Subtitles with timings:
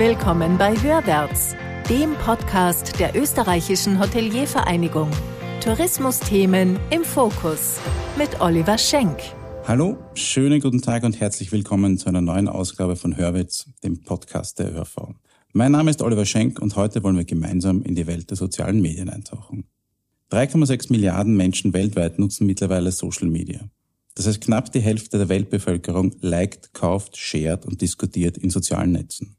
[0.00, 1.54] Willkommen bei Hörwärts,
[1.90, 5.10] dem Podcast der österreichischen Hoteliervereinigung.
[5.62, 7.78] Tourismusthemen im Fokus
[8.16, 9.18] mit Oliver Schenk.
[9.68, 14.58] Hallo, schönen guten Tag und herzlich willkommen zu einer neuen Ausgabe von Hörwitz, dem Podcast
[14.58, 15.16] der ÖRV.
[15.52, 18.80] Mein Name ist Oliver Schenk und heute wollen wir gemeinsam in die Welt der sozialen
[18.80, 19.66] Medien eintauchen.
[20.30, 23.68] 3,6 Milliarden Menschen weltweit nutzen mittlerweile Social Media.
[24.14, 29.36] Das heißt, knapp die Hälfte der Weltbevölkerung liked, kauft, shared und diskutiert in sozialen Netzen.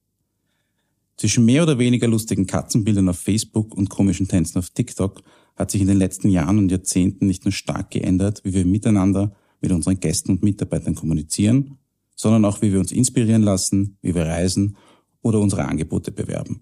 [1.22, 5.22] Zwischen mehr oder weniger lustigen Katzenbildern auf Facebook und komischen Tänzen auf TikTok
[5.56, 9.32] hat sich in den letzten Jahren und Jahrzehnten nicht nur stark geändert, wie wir miteinander
[9.62, 11.78] mit unseren Gästen und Mitarbeitern kommunizieren,
[12.16, 14.78] sondern auch, wie wir uns inspirieren lassen, wie wir reisen
[15.22, 16.62] oder unsere Angebote bewerben.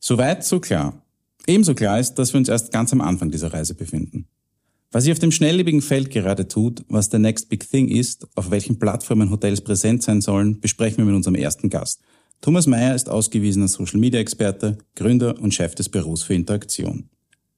[0.00, 1.06] Soweit, so klar.
[1.46, 4.26] Ebenso klar ist, dass wir uns erst ganz am Anfang dieser Reise befinden.
[4.90, 8.50] Was sich auf dem schnelllebigen Feld gerade tut, was der Next Big Thing ist, auf
[8.50, 12.00] welchen Plattformen Hotels präsent sein sollen, besprechen wir mit unserem ersten Gast.
[12.40, 17.08] Thomas Meyer ist ausgewiesener Social Media Experte, Gründer und Chef des Büros für Interaktion.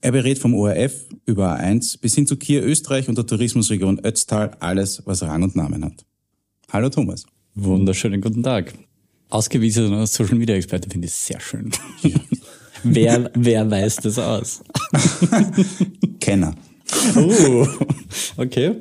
[0.00, 4.52] Er berät vom ORF über A1 bis hin zu Kier Österreich und der Tourismusregion Ötztal
[4.60, 6.06] alles, was Rang und Namen hat.
[6.72, 7.26] Hallo Thomas.
[7.54, 8.74] Wunderschönen guten Tag.
[9.28, 11.72] Ausgewiesener Social Media Experte finde ich sehr schön.
[12.02, 12.20] Ja.
[12.84, 14.62] wer, wer weiß das aus?
[16.20, 16.54] Kenner.
[17.16, 17.66] Oh,
[18.36, 18.76] okay.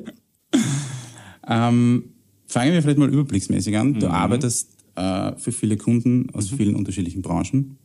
[1.46, 2.14] Ähm,
[2.46, 3.94] fangen wir vielleicht mal überblicksmäßig an.
[3.94, 4.12] Du mhm.
[4.12, 6.56] arbeitest äh, für viele Kunden aus mhm.
[6.56, 7.78] vielen unterschiedlichen Branchen.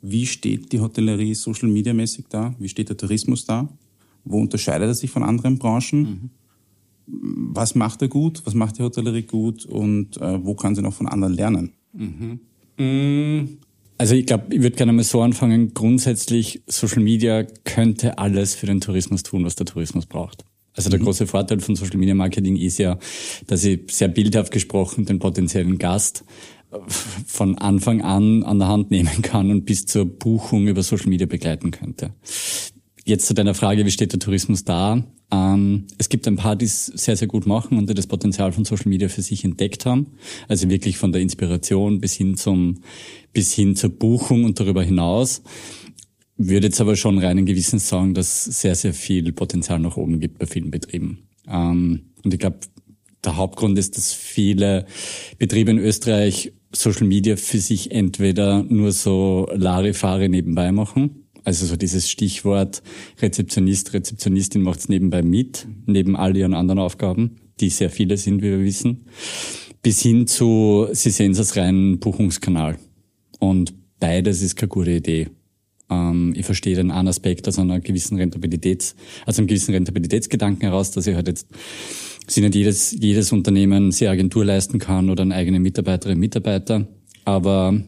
[0.00, 2.54] Wie steht die Hotellerie social media mäßig da?
[2.58, 3.68] Wie steht der Tourismus da?
[4.24, 6.00] Wo unterscheidet er sich von anderen Branchen?
[6.00, 6.30] Mhm.
[7.54, 8.42] Was macht er gut?
[8.44, 9.64] Was macht die Hotellerie gut?
[9.66, 11.72] Und äh, wo kann sie noch von anderen lernen?
[11.92, 12.40] Mhm.
[12.78, 13.58] Mm,
[13.96, 15.74] also ich glaube, ich würde gerne mal so anfangen.
[15.74, 20.44] Grundsätzlich, Social Media könnte alles für den Tourismus tun, was der Tourismus braucht.
[20.78, 21.06] Also der mhm.
[21.06, 22.98] große Vorteil von Social Media Marketing ist ja,
[23.48, 26.24] dass ich sehr bildhaft gesprochen den potenziellen Gast
[27.26, 31.26] von Anfang an an der Hand nehmen kann und bis zur Buchung über Social Media
[31.26, 32.14] begleiten könnte.
[33.04, 35.02] Jetzt zu deiner Frage, wie steht der Tourismus da?
[35.32, 38.52] Ähm, es gibt ein paar, die es sehr, sehr gut machen und die das Potenzial
[38.52, 40.06] von Social Media für sich entdeckt haben.
[40.46, 42.82] Also wirklich von der Inspiration bis hin zum,
[43.32, 45.42] bis hin zur Buchung und darüber hinaus.
[46.38, 50.38] Würde jetzt aber schon reinen Gewissens sagen, dass sehr, sehr viel Potenzial nach oben gibt
[50.38, 51.28] bei vielen Betrieben.
[51.48, 52.60] Ähm, und ich glaube,
[53.24, 54.86] der Hauptgrund ist, dass viele
[55.38, 61.76] Betriebe in Österreich Social Media für sich entweder nur so Larifare nebenbei machen also so
[61.76, 62.82] dieses Stichwort
[63.22, 68.50] Rezeptionist, Rezeptionistin macht's nebenbei mit, neben all ihren anderen Aufgaben, die sehr viele sind, wie
[68.50, 69.06] wir wissen,
[69.82, 72.76] bis hin zu, sie sehen es als reinen Buchungskanal.
[73.38, 75.28] Und beides ist keine gute Idee.
[75.90, 78.94] Ähm, ich verstehe den einen Aspekt aus einer gewissen Rentabilitäts,
[79.26, 81.48] also einem gewissen Rentabilitätsgedanken heraus, dass ich halt jetzt
[82.26, 86.86] sich nicht jedes, jedes Unternehmen sehr Agentur leisten kann oder einen eigenen Mitarbeiterinnen Mitarbeiter.
[87.24, 87.80] Aber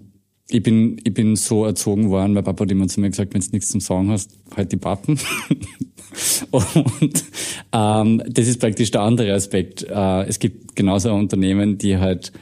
[0.49, 3.41] ich bin, ich bin so erzogen worden, weil Papa hat immer zu mir gesagt, wenn
[3.41, 5.19] du nichts zum Sagen hast, halt die Pappen.
[6.51, 7.25] und
[7.73, 9.85] ähm, das ist praktisch der andere Aspekt.
[9.85, 12.33] Äh, es gibt genauso Unternehmen, die halt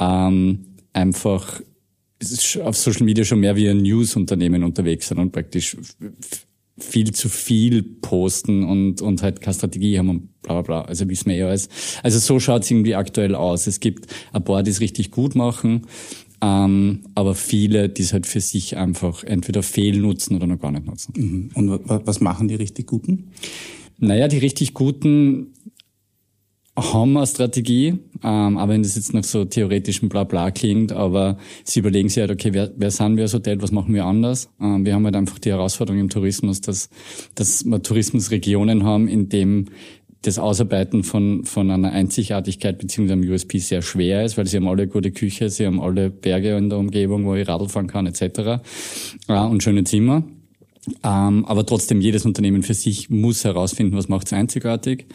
[0.00, 1.60] ähm, einfach
[2.62, 5.76] auf Social Media schon mehr wie ein News-Unternehmen unterwegs sind und praktisch
[6.78, 10.82] viel zu viel posten und, und halt keine Strategie haben und bla bla bla.
[10.82, 11.68] Also wissen wir eh alles.
[12.02, 13.66] Also so schaut's irgendwie aktuell aus.
[13.66, 15.86] Es gibt ein paar, die es richtig gut machen
[16.42, 20.84] ähm, aber viele, die es halt für sich einfach entweder fehlnutzen oder noch gar nicht
[20.84, 21.12] nutzen.
[21.16, 21.50] Mhm.
[21.54, 23.30] Und was machen die richtig Guten?
[23.98, 25.52] Naja, die richtig Guten
[26.74, 31.80] haben eine Strategie, ähm, aber wenn das jetzt nach so theoretischem Blabla klingt, aber sie
[31.80, 34.48] überlegen sich halt, okay, wer, wer sind wir als Hotel, was machen wir anders?
[34.60, 36.88] Ähm, wir haben halt einfach die Herausforderung im Tourismus, dass,
[37.34, 39.66] dass wir Tourismusregionen haben, in dem
[40.22, 44.68] das Ausarbeiten von, von einer Einzigartigkeit beziehungsweise einem USP sehr schwer ist, weil sie haben
[44.68, 48.06] alle gute Küche, sie haben alle Berge in der Umgebung, wo ich Radl fahren kann,
[48.06, 48.62] etc.
[49.28, 50.22] Ja, und schöne Zimmer.
[51.04, 55.06] Ähm, aber trotzdem, jedes Unternehmen für sich muss herausfinden, was macht es einzigartig.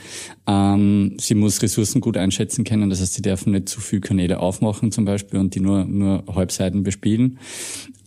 [0.48, 4.40] Ähm, sie muss Ressourcen gut einschätzen können, das heißt, sie dürfen nicht zu viel Kanäle
[4.40, 7.40] aufmachen zum Beispiel und die nur, nur Halbseiten bespielen.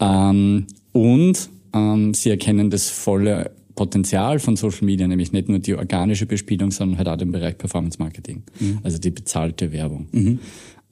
[0.00, 5.74] Ähm, und ähm, sie erkennen das volle Potenzial von Social Media, nämlich nicht nur die
[5.74, 8.78] organische Bespielung, sondern halt auch den Bereich Performance Marketing, mhm.
[8.82, 10.08] also die bezahlte Werbung.
[10.12, 10.38] Mhm.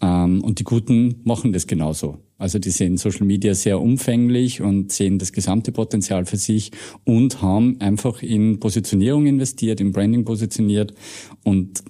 [0.01, 2.19] Ähm, und die Guten machen das genauso.
[2.39, 6.71] Also die sehen Social Media sehr umfänglich und sehen das gesamte Potenzial für sich
[7.05, 10.95] und haben einfach in Positionierung investiert, in Branding positioniert
[11.43, 11.83] und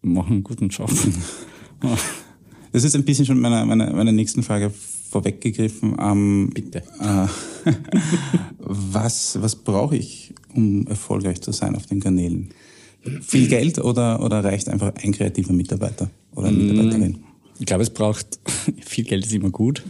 [0.00, 0.90] machen einen guten Job.
[2.72, 4.72] Das ist ein bisschen schon meine, meine, meine nächsten Frage
[5.08, 5.96] vorweggegriffen.
[6.00, 6.82] Ähm, Bitte.
[7.00, 7.70] Äh,
[8.58, 12.48] was was brauche ich, um erfolgreich zu sein auf den Kanälen?
[13.20, 17.18] Viel Geld oder, oder reicht einfach ein kreativer Mitarbeiter oder eine Mitarbeiterin?
[17.58, 18.40] Ich glaube, es braucht
[18.84, 19.82] viel Geld ist immer gut.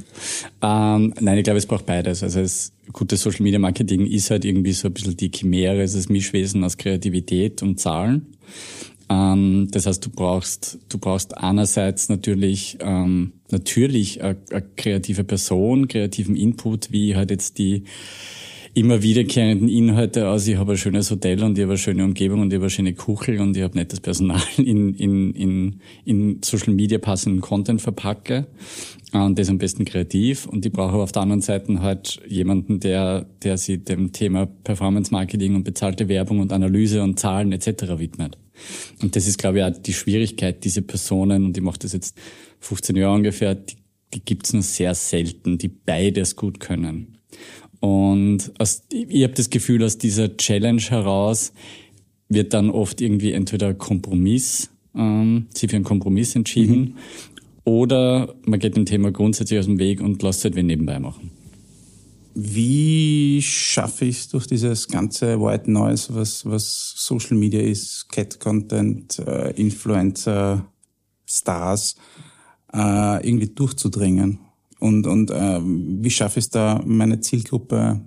[0.63, 2.23] Ähm, nein, ich glaube, es braucht beides.
[2.23, 5.95] Also es, gutes Social Media Marketing ist halt irgendwie so ein bisschen die Chimäre, es
[5.95, 8.27] ist das Mischwesen aus Kreativität und Zahlen.
[9.09, 15.89] Ähm, das heißt, du brauchst, du brauchst einerseits natürlich, ähm, natürlich eine, eine kreative Person,
[15.89, 17.85] kreativen Input, wie halt jetzt die
[18.75, 22.41] immer wiederkehrenden Inhalte aus, ich habe ein schönes Hotel und ich habe eine schöne Umgebung
[22.41, 26.41] und ich habe eine schöne Kuchel und ich habe nettes Personal in, in, in, in
[26.45, 28.49] Social Media passenden Content verpacke
[29.13, 33.27] und das am besten kreativ und ich brauche auf der anderen Seite halt jemanden, der,
[33.43, 37.99] der sich dem Thema Performance Marketing und bezahlte Werbung und Analyse und Zahlen etc.
[37.99, 38.39] widmet.
[39.03, 42.17] Und das ist, glaube ich, auch die Schwierigkeit, diese Personen, und ich mache das jetzt
[42.61, 43.77] 15 Jahre ungefähr, die,
[44.15, 47.19] die gibt's nur sehr selten, die beides gut können.
[47.85, 51.53] Und aus, ich habe das Gefühl, aus dieser Challenge heraus
[52.31, 56.95] wird dann oft irgendwie entweder Kompromiss, ähm, sie für einen Kompromiss entschieden, mhm.
[57.65, 61.31] oder man geht dem Thema grundsätzlich aus dem Weg und lässt halt wen nebenbei machen.
[62.33, 68.41] Wie schaffe ich es durch dieses ganze White Noise, was, was Social Media ist, Cat
[68.41, 70.73] Content, äh, Influencer,
[71.27, 71.97] Stars,
[72.73, 74.39] äh, irgendwie durchzudringen?
[74.81, 78.01] Und, und äh, wie schaffe ich es da, meine Zielgruppe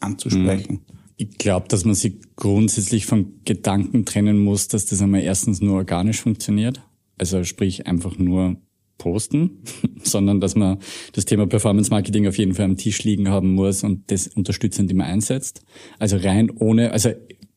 [0.00, 0.80] anzusprechen?
[0.86, 0.94] Mhm.
[1.16, 5.76] Ich glaube, dass man sich grundsätzlich von Gedanken trennen muss, dass das einmal erstens nur
[5.76, 6.82] organisch funktioniert.
[7.18, 8.56] Also sprich einfach nur
[8.98, 9.62] posten,
[10.02, 10.78] sondern dass man
[11.12, 14.90] das Thema Performance Marketing auf jeden Fall am Tisch liegen haben muss und das unterstützend
[14.90, 15.62] immer einsetzt.
[15.98, 17.10] Also rein ohne, also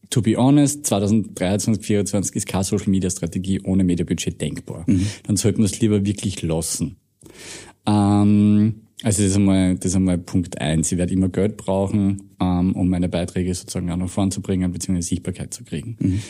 [0.09, 4.83] to be honest, 2023, 2024 ist keine Social Media Strategie ohne Mediabudget denkbar.
[4.87, 5.07] Mhm.
[5.23, 6.97] Dann sollte man es lieber wirklich lassen.
[7.87, 10.91] Ähm, also das ist einmal, das ist einmal Punkt eins.
[10.91, 14.71] Ich werde immer Geld brauchen, ähm, um meine Beiträge sozusagen auch nach vorn zu bringen,
[14.71, 15.97] beziehungsweise Sichtbarkeit zu kriegen.
[15.99, 16.21] Mhm.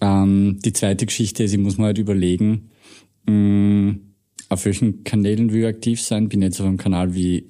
[0.00, 2.70] Ähm, die zweite Geschichte ist, ich muss mir halt überlegen,
[3.26, 3.96] mh,
[4.48, 6.28] auf welchen Kanälen will ich aktiv sein.
[6.28, 7.46] Bin jetzt auf einem Kanal wie,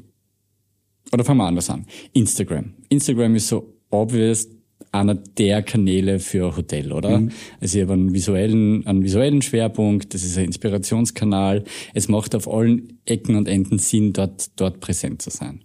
[1.13, 1.87] oder fangen wir anders an.
[2.13, 2.75] Instagram.
[2.89, 4.49] Instagram ist so obvious
[4.93, 7.21] einer der Kanäle für Hotel, oder?
[7.21, 7.31] Mhm.
[7.61, 11.65] Also ich habe einen visuellen, einen visuellen Schwerpunkt, das ist ein Inspirationskanal.
[11.95, 15.65] Es macht auf allen Ecken und Enden Sinn, dort, dort präsent zu sein.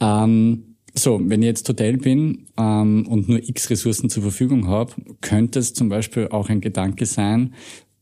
[0.00, 4.92] Ähm, so, wenn ich jetzt Hotel bin ähm, und nur x Ressourcen zur Verfügung habe,
[5.20, 7.52] könnte es zum Beispiel auch ein Gedanke sein,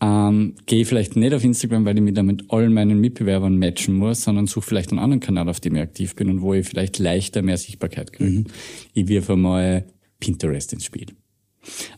[0.01, 3.97] ähm, gehe vielleicht nicht auf Instagram, weil ich mich da mit allen meinen Mitbewerbern matchen
[3.97, 6.67] muss, sondern suche vielleicht einen anderen Kanal, auf dem ich aktiv bin und wo ich
[6.69, 8.41] vielleicht leichter mehr Sichtbarkeit kriege.
[8.41, 8.47] Mhm.
[8.93, 9.87] Ich wirf einmal
[10.25, 11.09] Pinterest ins Spiel.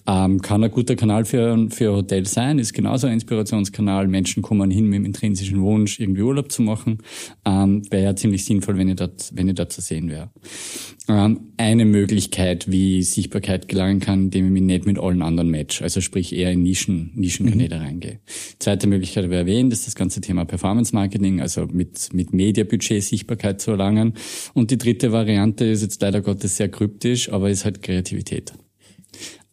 [0.07, 4.09] Ähm, kann ein guter Kanal für, für Hotel sein, ist genauso ein Inspirationskanal.
[4.09, 6.99] Menschen kommen hin mit dem intrinsischen Wunsch, irgendwie Urlaub zu machen.
[7.45, 10.31] Ähm, wäre ja ziemlich sinnvoll, wenn ich dort, wenn ich dort zu sehen wäre.
[11.09, 15.83] Ähm, eine Möglichkeit, wie Sichtbarkeit gelangen kann, indem ich mich nicht mit allen anderen match,
[15.83, 17.83] also sprich eher in Nischen, Nischenkanäle mhm.
[17.83, 18.21] reingehe.
[18.59, 23.61] Zweite Möglichkeit ich erwähnt, ist das ganze Thema Performance Marketing, also mit, mit Mediabudget Sichtbarkeit
[23.61, 24.15] zu erlangen.
[24.55, 28.53] Und die dritte Variante ist jetzt leider Gottes sehr kryptisch, aber ist halt Kreativität.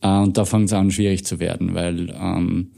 [0.03, 2.71] Äh, und da fängt es an, schwierig zu werden, weil ähm,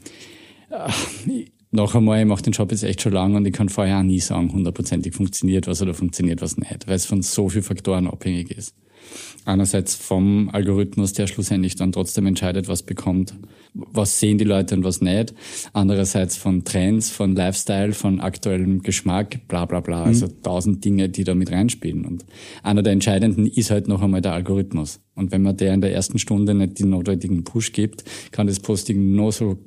[0.70, 3.98] äh, noch einmal, ich mache den Job jetzt echt schon lange und ich kann vorher
[3.98, 7.64] auch nie sagen, hundertprozentig funktioniert was oder funktioniert was nicht, weil es von so vielen
[7.64, 8.74] Faktoren abhängig ist.
[9.44, 13.34] Einerseits vom Algorithmus, der schlussendlich dann trotzdem entscheidet, was bekommt,
[13.92, 15.34] was sehen die Leute und was nicht.
[15.72, 20.00] Andererseits von Trends, von Lifestyle, von aktuellem Geschmack, bla bla bla.
[20.00, 20.06] Mhm.
[20.06, 22.04] Also tausend Dinge, die da mit reinspielen.
[22.04, 22.24] Und
[22.62, 25.00] einer der entscheidenden ist halt noch einmal der Algorithmus.
[25.14, 28.60] Und wenn man der in der ersten Stunde nicht den notwendigen Push gibt, kann das
[28.60, 29.58] Posting nur so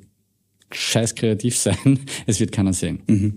[0.72, 2.00] scheiß kreativ sein.
[2.26, 3.00] Es wird keiner sehen.
[3.06, 3.34] Mhm.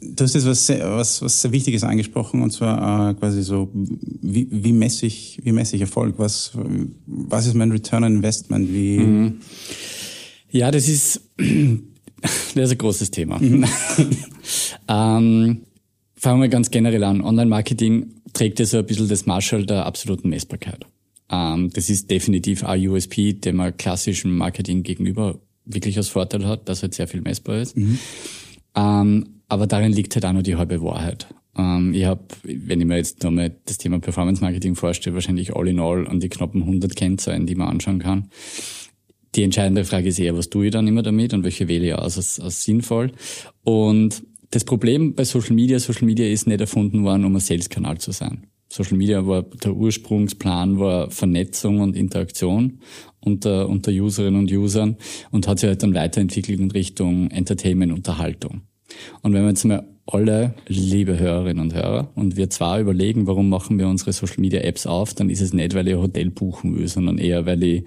[0.00, 3.70] Du hast jetzt was, sehr, was, was sehr Wichtiges angesprochen, und zwar äh, quasi so,
[3.72, 6.14] wie, wie, messe ich, wie messe ich Erfolg?
[6.18, 6.52] Was,
[7.06, 8.72] was ist mein Return on Investment?
[8.72, 9.40] Wie mhm.
[10.50, 11.20] Ja, das ist,
[12.20, 13.38] das ist ein großes Thema.
[13.38, 13.64] Mhm.
[14.88, 15.62] ähm,
[16.16, 17.20] fangen wir ganz generell an.
[17.20, 20.86] Online-Marketing trägt ja so ein bisschen das Marshall der absoluten Messbarkeit.
[21.30, 26.68] Ähm, das ist definitiv ein USP, den man klassischem Marketing gegenüber wirklich als Vorteil hat,
[26.68, 27.76] dass halt sehr viel messbar ist.
[27.76, 27.98] Mhm.
[28.74, 31.26] Ähm, aber darin liegt halt auch nur die halbe Wahrheit.
[31.56, 35.68] Ähm, ich habe, wenn ich mir jetzt nochmal das Thema Performance Marketing vorstelle, wahrscheinlich all
[35.68, 38.28] in all an die knappen 100 Kennzahlen, die man anschauen kann.
[39.36, 41.94] Die entscheidende Frage ist eher, was tue ich dann immer damit und welche wähle ich
[41.94, 43.12] aus als, als sinnvoll.
[43.62, 47.98] Und das Problem bei Social Media, Social Media ist nicht erfunden worden, um ein Sales-Kanal
[47.98, 48.46] zu sein.
[48.68, 52.80] Social Media war, der Ursprungsplan war Vernetzung und Interaktion
[53.20, 54.96] unter, unter Userinnen und Usern
[55.30, 58.62] und hat sich halt dann weiterentwickelt in Richtung Entertainment, Unterhaltung.
[59.22, 63.48] Und wenn wir jetzt mal alle, liebe Hörerinnen und Hörer, und wir zwar überlegen, warum
[63.48, 66.30] machen wir unsere Social Media Apps auf, dann ist es nicht, weil ich ein Hotel
[66.30, 67.84] buchen will, sondern eher, weil ich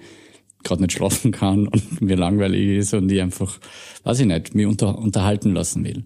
[0.62, 3.58] gerade nicht schlafen kann und mir langweilig ist und ich einfach,
[4.04, 6.04] weiß ich nicht, mich unter, unterhalten lassen will.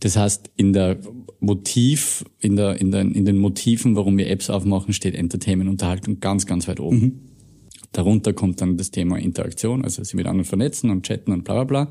[0.00, 0.98] Das heißt, in der
[1.40, 6.20] Motiv, in der, in, der, in den Motiven, warum wir Apps aufmachen, steht Entertainment, Unterhaltung
[6.20, 6.98] ganz, ganz weit oben.
[6.98, 7.20] Mhm.
[7.92, 11.64] Darunter kommt dann das Thema Interaktion, also sie mit anderen vernetzen und chatten und bla
[11.64, 11.86] bla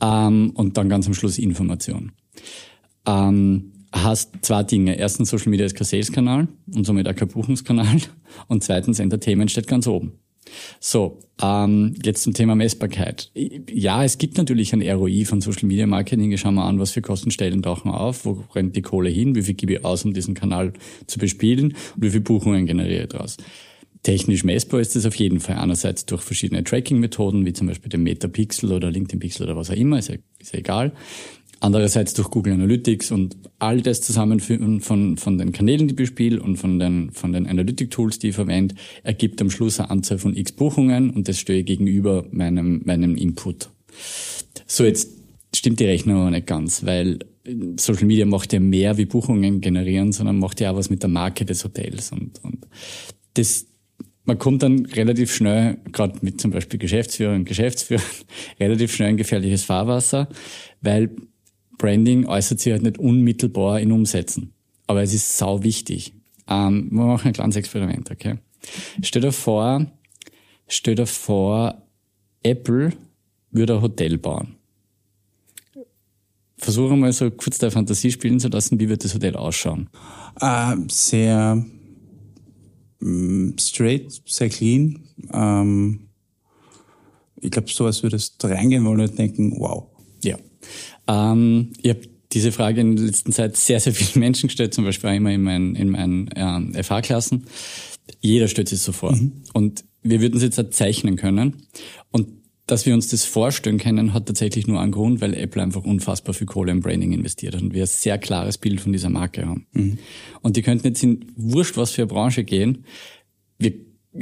[0.00, 0.28] bla.
[0.28, 2.12] Ähm, und dann ganz am Schluss Information.
[3.06, 4.98] Ähm, hast zwei Dinge.
[4.98, 7.98] Erstens, Social Media ist kein Sales-Kanal und somit auch kein Buchungskanal.
[8.48, 10.12] Und zweitens, Entertainment steht ganz oben.
[10.80, 13.30] So, ähm, jetzt zum Thema Messbarkeit.
[13.34, 16.36] Ja, es gibt natürlich ein ROI von Social Media Marketing.
[16.36, 19.54] Schauen wir an, was für Kostenstellen tauchen auf, wo rennt die Kohle hin, wie viel
[19.54, 20.72] gebe ich aus, um diesen Kanal
[21.06, 23.36] zu bespielen und wie viele Buchungen generiere ich daraus.
[24.02, 28.02] Technisch messbar ist es auf jeden Fall einerseits durch verschiedene Tracking-Methoden, wie zum Beispiel den
[28.02, 30.92] Metapixel oder LinkedIn Pixel oder was auch immer, ist ja, ist ja egal.
[31.62, 36.42] Andererseits durch Google Analytics und all das Zusammenführen von, von den Kanälen, die ich bespiele
[36.42, 40.36] und von den, von den Analytic-Tools, die ich verwende, ergibt am Schluss eine Anzahl von
[40.36, 43.70] x Buchungen und das stehe gegenüber meinem, meinem Input.
[44.66, 45.08] So, jetzt
[45.54, 47.20] stimmt die Rechnung aber nicht ganz, weil
[47.76, 51.10] Social Media macht ja mehr wie Buchungen generieren, sondern macht ja auch was mit der
[51.10, 52.66] Marke des Hotels und, und
[53.34, 53.68] das,
[54.24, 58.02] man kommt dann relativ schnell, gerade mit zum Beispiel Geschäftsführer und Geschäftsführern,
[58.58, 60.28] relativ schnell in gefährliches Fahrwasser,
[60.80, 61.10] weil
[61.78, 64.52] Branding äußert sich halt nicht unmittelbar in Umsätzen.
[64.86, 66.14] Aber es ist sau wichtig.
[66.48, 68.38] Ähm, wir machen ein kleines Experiment, okay?
[69.02, 69.86] Stell dir vor,
[70.68, 71.82] stell dir vor,
[72.42, 72.92] Apple
[73.50, 74.56] würde ein Hotel bauen.
[76.58, 79.88] Versuche mal so kurz der Fantasie spielen zu lassen, wie wird das Hotel ausschauen?
[80.40, 81.64] Uh, sehr
[83.00, 85.02] mm, straight, sehr clean.
[85.32, 86.08] Ähm,
[87.40, 89.88] ich glaube, so als würde es da reingehen wollen und denken, wow.
[91.12, 92.00] Ähm, ich habe
[92.32, 95.30] diese Frage in der letzten Zeit sehr, sehr vielen Menschen gestellt, zum Beispiel auch immer
[95.30, 97.44] in meinen, in meinen ähm, FH-Klassen.
[98.20, 99.12] Jeder stellt sich so vor.
[99.12, 99.42] Mhm.
[99.52, 101.66] Und wir würden es jetzt halt zeichnen können.
[102.10, 102.28] Und
[102.66, 106.32] dass wir uns das vorstellen können, hat tatsächlich nur einen Grund, weil Apple einfach unfassbar
[106.34, 109.46] viel Kohle im Branding investiert hat und wir ein sehr klares Bild von dieser Marke
[109.46, 109.66] haben.
[109.72, 109.98] Mhm.
[110.40, 112.84] Und die könnten jetzt in wurscht was für eine Branche gehen,
[113.58, 113.74] wir,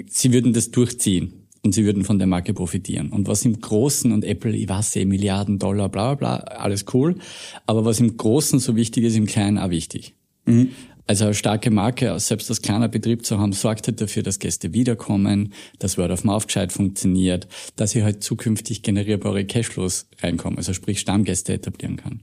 [0.09, 3.11] sie würden das durchziehen und sie würden von der Marke profitieren.
[3.11, 6.87] Und was im Großen und Apple, ich weiß eh, Milliarden Dollar, bla bla bla, alles
[6.95, 7.17] cool.
[7.67, 10.15] Aber was im Großen so wichtig ist, im Kleinen auch wichtig.
[10.47, 10.71] Mhm.
[11.07, 14.73] Also eine starke Marke, selbst als kleiner Betrieb zu haben, sorgt halt dafür, dass Gäste
[14.73, 20.73] wiederkommen, dass Word of Mouth gescheit funktioniert, dass ich halt zukünftig generierbare Cashflows reinkommen, also
[20.73, 22.21] sprich Stammgäste etablieren kann.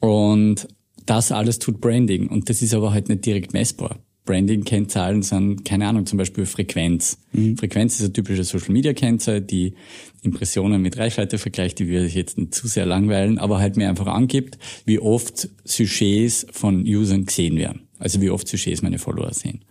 [0.00, 0.68] Und
[1.06, 3.98] das alles tut Branding und das ist aber halt nicht direkt messbar.
[4.30, 7.18] Branding-Kennzahlen sind, keine Ahnung, zum Beispiel Frequenz.
[7.32, 7.56] Mhm.
[7.56, 9.74] Frequenz ist eine typische Social-Media-Kennzahl, die
[10.22, 14.06] Impressionen mit Reichweite vergleicht, die wir jetzt nicht zu sehr langweilen, aber halt mir einfach
[14.06, 17.88] angibt, wie oft Sujets von Usern gesehen werden.
[17.98, 19.64] Also wie oft Sujets meine Follower sehen.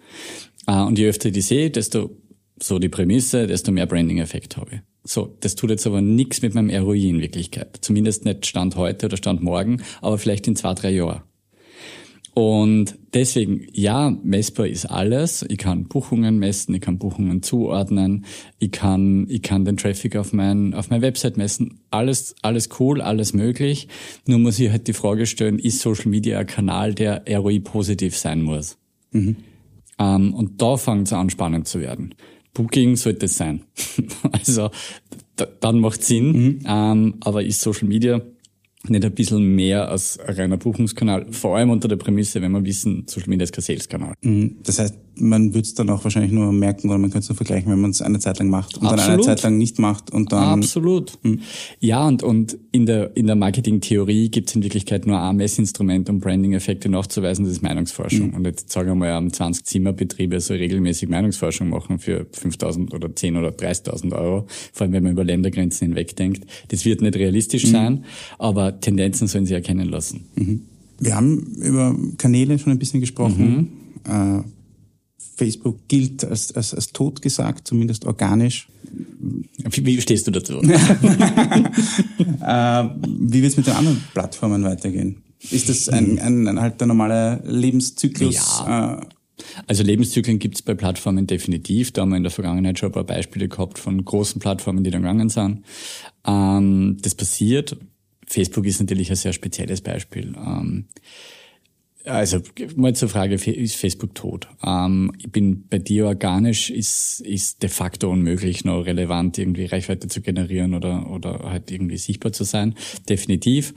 [0.65, 2.09] Ah, und je öfter ich die sehe, desto
[2.61, 4.79] so die Prämisse, desto mehr Branding-Effekt habe ich.
[5.05, 7.77] So, das tut jetzt aber nichts mit meinem ROI in Wirklichkeit.
[7.79, 11.21] Zumindest nicht Stand heute oder Stand morgen, aber vielleicht in zwei, drei Jahren.
[12.33, 15.45] Und deswegen, ja, messbar ist alles.
[15.49, 18.25] Ich kann Buchungen messen, ich kann Buchungen zuordnen,
[18.59, 21.79] ich kann, ich kann den Traffic auf mein, auf meine Website messen.
[21.91, 23.87] Alles, alles cool, alles möglich.
[24.27, 28.15] Nur muss ich halt die Frage stellen, ist Social Media ein Kanal, der ROI positiv
[28.15, 28.77] sein muss?
[29.11, 29.37] Mhm.
[29.97, 32.15] Ähm, und da fängt es an, spannend zu werden.
[32.53, 33.63] Booking sollte es sein.
[34.31, 34.69] also,
[35.59, 36.31] dann macht Sinn.
[36.31, 36.59] Mhm.
[36.65, 38.21] Ähm, aber ist Social Media
[38.87, 42.63] nicht ein bisschen mehr als ein reiner Buchungskanal, vor allem unter der Prämisse, wenn wir
[42.63, 44.13] wissen, Social Media ist kein Sales-Kanal.
[44.21, 44.57] Mhm.
[44.63, 47.35] Das heißt, man würde es dann auch wahrscheinlich nur merken oder man könnte es nur
[47.35, 48.99] vergleichen, wenn man es eine Zeit lang macht und Absolut.
[48.99, 50.59] dann eine Zeit lang nicht macht und dann.
[50.59, 51.17] Absolut.
[51.23, 51.39] Hm.
[51.79, 56.09] Ja, und, und in der, in der Marketing-Theorie gibt es in Wirklichkeit nur ein Messinstrument,
[56.09, 58.31] um Branding-Effekte nachzuweisen, das ist Meinungsforschung.
[58.31, 58.35] Hm.
[58.35, 63.37] Und jetzt sagen wir mal, am 20-Zimmer-Betriebe so regelmäßig Meinungsforschung machen für 5.000 oder 10
[63.37, 66.45] oder 30.000 Euro, vor allem wenn man über Ländergrenzen hinweg denkt.
[66.69, 67.71] Das wird nicht realistisch hm.
[67.71, 68.05] sein,
[68.37, 70.25] aber Tendenzen sollen sie erkennen lassen.
[70.35, 70.61] Mhm.
[70.99, 73.69] Wir haben über Kanäle schon ein bisschen gesprochen.
[74.05, 74.39] Mhm.
[74.39, 74.43] Äh,
[75.35, 78.67] Facebook gilt als, als, als tot gesagt, zumindest organisch.
[79.57, 80.61] Wie, stehst du dazu?
[80.61, 80.67] äh,
[83.07, 85.23] wie wird es mit den anderen Plattformen weitergehen?
[85.51, 88.35] Ist das ein, ein, ein halt der normale Lebenszyklus?
[88.35, 88.99] Ja.
[88.99, 89.05] Äh,
[89.67, 91.91] also Lebenszyklen gibt es bei Plattformen definitiv.
[91.91, 94.91] Da haben wir in der Vergangenheit schon ein paar Beispiele gehabt von großen Plattformen, die
[94.91, 95.63] dann gegangen sind.
[96.25, 97.77] Ähm, das passiert.
[98.25, 100.35] Facebook ist natürlich ein sehr spezielles Beispiel.
[100.37, 100.85] Ähm,
[102.09, 102.41] also
[102.75, 104.47] mal zur Frage, ist Facebook tot?
[104.63, 110.07] Ähm, ich bin bei dir organisch, ist, ist de facto unmöglich, noch relevant irgendwie Reichweite
[110.07, 112.75] zu generieren oder, oder halt irgendwie sichtbar zu sein.
[113.07, 113.73] Definitiv.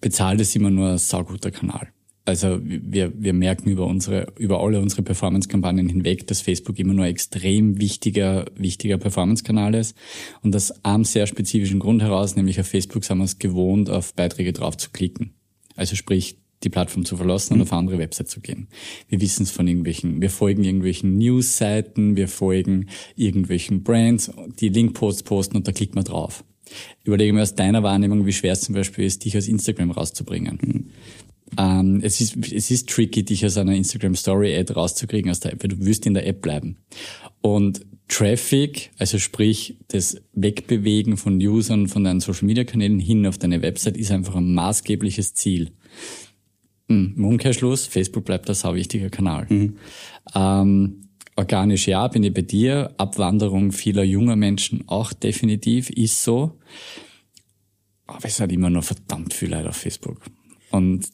[0.00, 1.88] Bezahlt ist immer nur ein sauguter Kanal.
[2.26, 7.06] Also wir, wir merken über unsere, über alle unsere Performance-Kampagnen hinweg, dass Facebook immer nur
[7.06, 9.96] extrem wichtiger, wichtiger Performance-Kanal ist.
[10.42, 14.12] Und das am sehr spezifischen Grund heraus, nämlich auf Facebook sind wir es gewohnt, auf
[14.14, 15.34] Beiträge drauf zu klicken.
[15.76, 17.62] Also sprich, die Plattform zu verlassen und mhm.
[17.62, 18.68] auf andere Website zu gehen.
[19.08, 24.30] Wir wissen es von irgendwelchen, wir folgen irgendwelchen News-Seiten, wir folgen irgendwelchen Brands,
[24.60, 26.44] die Linkposts posten und da klickt man drauf.
[27.04, 30.58] Überlege mir aus deiner Wahrnehmung, wie schwer es zum Beispiel ist, dich aus Instagram rauszubringen.
[30.60, 30.90] Mhm.
[31.56, 35.52] Ähm, es, ist, es ist tricky, dich aus einer Instagram Story Ad rauszukriegen aus der
[35.52, 36.78] App, weil du wirst in der App bleiben.
[37.40, 43.38] Und Traffic, also sprich das Wegbewegen von Usern von deinen Social Media Kanälen hin auf
[43.38, 45.70] deine Website, ist einfach ein maßgebliches Ziel.
[46.88, 49.46] Hm, Im Umkehrschluss, Facebook bleibt ein sau wichtiger Kanal.
[49.48, 49.76] Mhm.
[50.34, 52.94] Ähm, organisch ja, bin ich bei dir.
[52.96, 56.58] Abwanderung vieler junger Menschen auch definitiv ist so.
[58.06, 60.20] Aber es hat immer noch verdammt viel Leute auf Facebook.
[60.70, 61.08] Und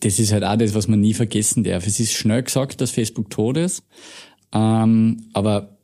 [0.00, 1.86] das ist halt auch das, was man nie vergessen darf.
[1.86, 3.82] Es ist schnell gesagt, dass Facebook tot ist.
[4.52, 5.78] Ähm, aber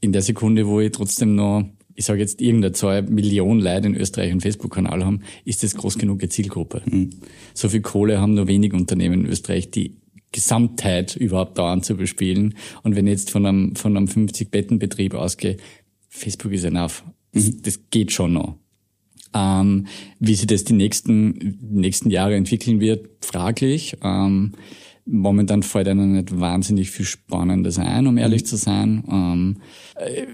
[0.00, 1.64] in der Sekunde, wo ich trotzdem noch
[2.00, 5.98] ich sage jetzt irgendeine Zahl, Millionen Leute in Österreich einen Facebook-Kanal haben, ist das groß
[5.98, 6.80] genug eine Zielgruppe.
[6.86, 7.10] Mhm.
[7.52, 9.98] So viel Kohle haben nur wenig Unternehmen in Österreich, die
[10.32, 12.54] Gesamtheit überhaupt dauernd zu bespielen.
[12.82, 15.58] Und wenn ich jetzt von einem, von einem 50-Betten-Betrieb ausgehe,
[16.08, 17.04] Facebook ist enough.
[17.34, 17.60] Mhm.
[17.64, 18.56] Das geht schon noch.
[19.34, 19.86] Ähm,
[20.18, 23.98] wie sich das die nächsten, nächsten Jahre entwickeln wird, fraglich.
[24.02, 24.52] Ähm,
[25.04, 28.46] momentan fällt einem nicht wahnsinnig viel Spannendes ein, um ehrlich mhm.
[28.46, 29.04] zu sein.
[29.06, 29.56] Ähm,
[29.96, 30.26] äh,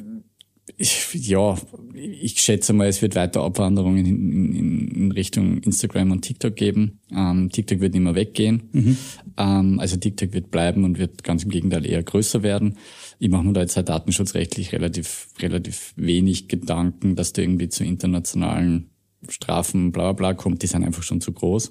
[0.76, 1.56] ich, ja,
[1.94, 6.98] ich schätze mal, es wird weiter Abwanderungen in, in, in Richtung Instagram und TikTok geben.
[7.12, 8.62] Ähm, TikTok wird nicht mehr weggehen.
[8.72, 8.96] Mhm.
[9.36, 12.76] Ähm, also TikTok wird bleiben und wird ganz im Gegenteil eher größer werden.
[13.18, 17.84] Ich mache mir da jetzt halt datenschutzrechtlich relativ, relativ wenig Gedanken, dass da irgendwie zu
[17.84, 18.90] internationalen
[19.28, 20.62] Strafen bla bla bla kommt.
[20.62, 21.70] Die sind einfach schon zu groß.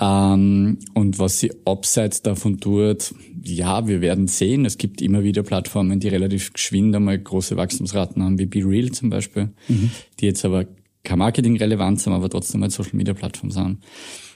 [0.00, 4.64] Ähm, und was sie abseits davon tut, ja, wir werden sehen.
[4.64, 9.10] Es gibt immer wieder Plattformen, die relativ geschwind einmal große Wachstumsraten haben, wie BeReal zum
[9.10, 9.90] Beispiel, mhm.
[10.20, 10.66] die jetzt aber
[11.02, 13.78] kein Marketing-Relevanz haben, aber trotzdem eine Social-Media-Plattform sind.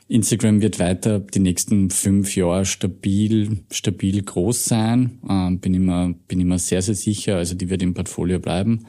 [0.08, 5.18] Instagram wird weiter die nächsten fünf Jahre stabil, stabil groß sein.
[5.28, 7.36] Ähm, bin immer, bin immer sehr, sehr sicher.
[7.36, 8.86] Also die wird im Portfolio bleiben.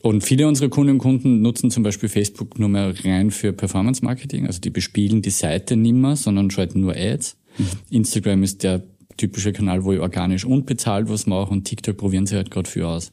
[0.00, 4.04] Und viele unserer Kundinnen und Kunden nutzen zum Beispiel Facebook nur mehr rein für Performance
[4.04, 4.46] Marketing.
[4.46, 7.36] Also die bespielen die Seite nimmer, sondern schalten nur Ads.
[7.58, 7.66] Mhm.
[7.90, 8.84] Instagram ist der
[9.16, 12.70] typische Kanal, wo ich organisch und bezahlt was mache und TikTok probieren sie halt gerade
[12.70, 13.12] für aus.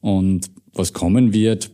[0.00, 1.70] Und was kommen wird,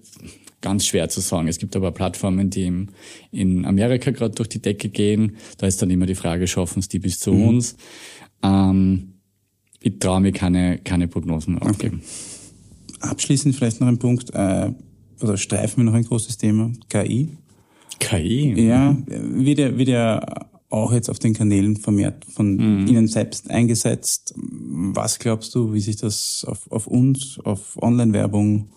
[0.61, 1.49] ganz schwer zu sagen.
[1.49, 2.89] Es gibt aber Plattformen, die im,
[3.33, 5.37] in Amerika gerade durch die Decke gehen.
[5.59, 7.49] Da ist dann immer die Frage, schaffen es die bis zu mhm.
[7.49, 7.77] uns?
[8.43, 9.15] Ähm,
[9.81, 11.59] ich traue mir keine, keine Prognosen.
[11.61, 11.93] Okay.
[13.01, 14.73] Abschließend vielleicht noch ein Punkt, äh,
[15.21, 17.37] oder streifen wir noch ein großes Thema, KI.
[17.99, 18.55] KI?
[18.67, 20.21] Ja, wird ja, wird ja
[20.71, 22.87] auch jetzt auf den Kanälen vermehrt von mhm.
[22.87, 24.35] Ihnen selbst eingesetzt.
[24.37, 28.69] Was glaubst du, wie sich das auf, auf uns, auf Online-Werbung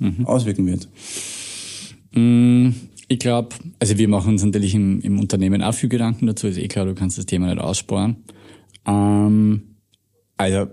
[0.00, 0.26] mhm.
[0.26, 0.88] auswirken wird?
[2.12, 2.74] Mhm.
[3.06, 6.46] Ich glaube, also wir machen uns natürlich im, im Unternehmen auch viel Gedanken dazu.
[6.48, 8.16] Ist eh klar, du kannst das Thema nicht aussparen.
[8.86, 9.62] Ähm,
[10.36, 10.66] also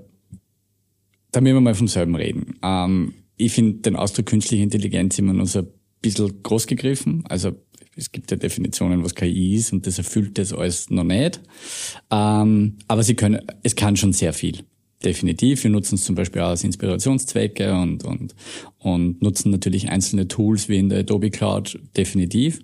[1.31, 2.55] da müssen wir mal vom selben reden.
[2.63, 5.67] Ähm, ich finde den Ausdruck künstliche Intelligenz immer nur so ein
[6.01, 7.23] bisschen groß gegriffen.
[7.27, 7.53] Also
[7.95, 11.41] es gibt ja Definitionen, was KI ist und das erfüllt das alles noch nicht.
[12.09, 14.59] Ähm, aber sie können, es kann schon sehr viel.
[15.03, 15.63] Definitiv.
[15.63, 18.35] Wir nutzen es zum Beispiel auch als Inspirationszwecke und, und,
[18.77, 21.79] und nutzen natürlich einzelne Tools wie in der Adobe Cloud.
[21.97, 22.59] Definitiv.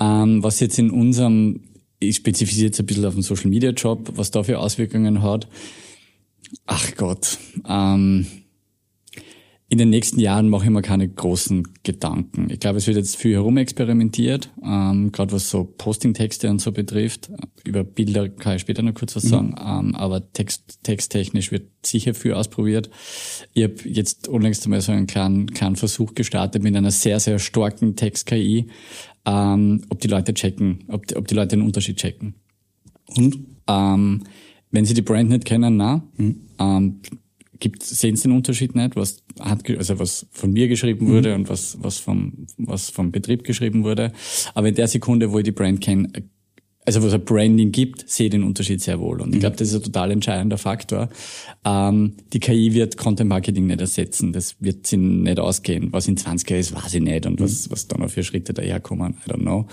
[0.00, 1.60] Ähm, was jetzt in unserem,
[1.98, 5.46] ich spezifiziere jetzt ein bisschen auf den Social Media Job, was da für Auswirkungen hat.
[6.66, 7.38] Ach Gott.
[7.66, 8.26] Ähm,
[9.72, 12.48] in den nächsten Jahren mache ich mir keine großen Gedanken.
[12.50, 17.30] Ich glaube, es wird jetzt viel herumexperimentiert, ähm, gerade was so Posting-Texte und so betrifft.
[17.64, 19.28] Über Bilder kann ich später noch kurz was mhm.
[19.28, 22.90] sagen, ähm, aber Text, texttechnisch wird sicher viel ausprobiert.
[23.54, 27.38] Ich habe jetzt unlängst einmal so einen kleinen, kleinen Versuch gestartet mit einer sehr, sehr
[27.38, 28.66] starken Text-KI,
[29.24, 32.34] ähm, ob die Leute checken, ob die, ob die Leute den Unterschied checken.
[33.06, 33.38] Und?
[33.66, 34.24] Ähm,
[34.72, 36.40] wenn Sie die Brand nicht kennen, na, mhm.
[36.58, 37.00] ähm,
[37.60, 41.42] gibt, sehen Sie den Unterschied nicht, was hat, also was von mir geschrieben wurde mhm.
[41.42, 44.12] und was, was vom, was vom Betrieb geschrieben wurde.
[44.54, 46.10] Aber in der Sekunde, wo ich die Brand kenne,
[46.84, 49.20] also was ein Branding gibt, sehe den Unterschied sehr wohl.
[49.20, 49.40] Und ich mhm.
[49.40, 51.10] glaube, das ist ein total entscheidender Faktor.
[51.64, 54.32] Ähm, die KI wird Content Marketing nicht ersetzen.
[54.32, 55.92] Das wird sie nicht ausgehen.
[55.92, 57.26] Was in 20 Jahren ist, weiß ich nicht.
[57.26, 57.72] Und was, mhm.
[57.72, 59.66] was dann noch für Schritte daherkommen, I don't know.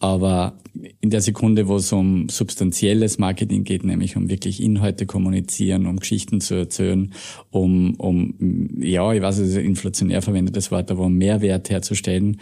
[0.00, 0.58] Aber
[1.00, 5.98] in der Sekunde, wo es um substanzielles Marketing geht, nämlich um wirklich Inhalte kommunizieren, um
[5.98, 7.14] Geschichten zu erzählen,
[7.50, 8.34] um, um
[8.78, 12.38] ja, ich weiß, es ist ein inflationär verwendetes Wort, aber um Mehrwert herzustellen,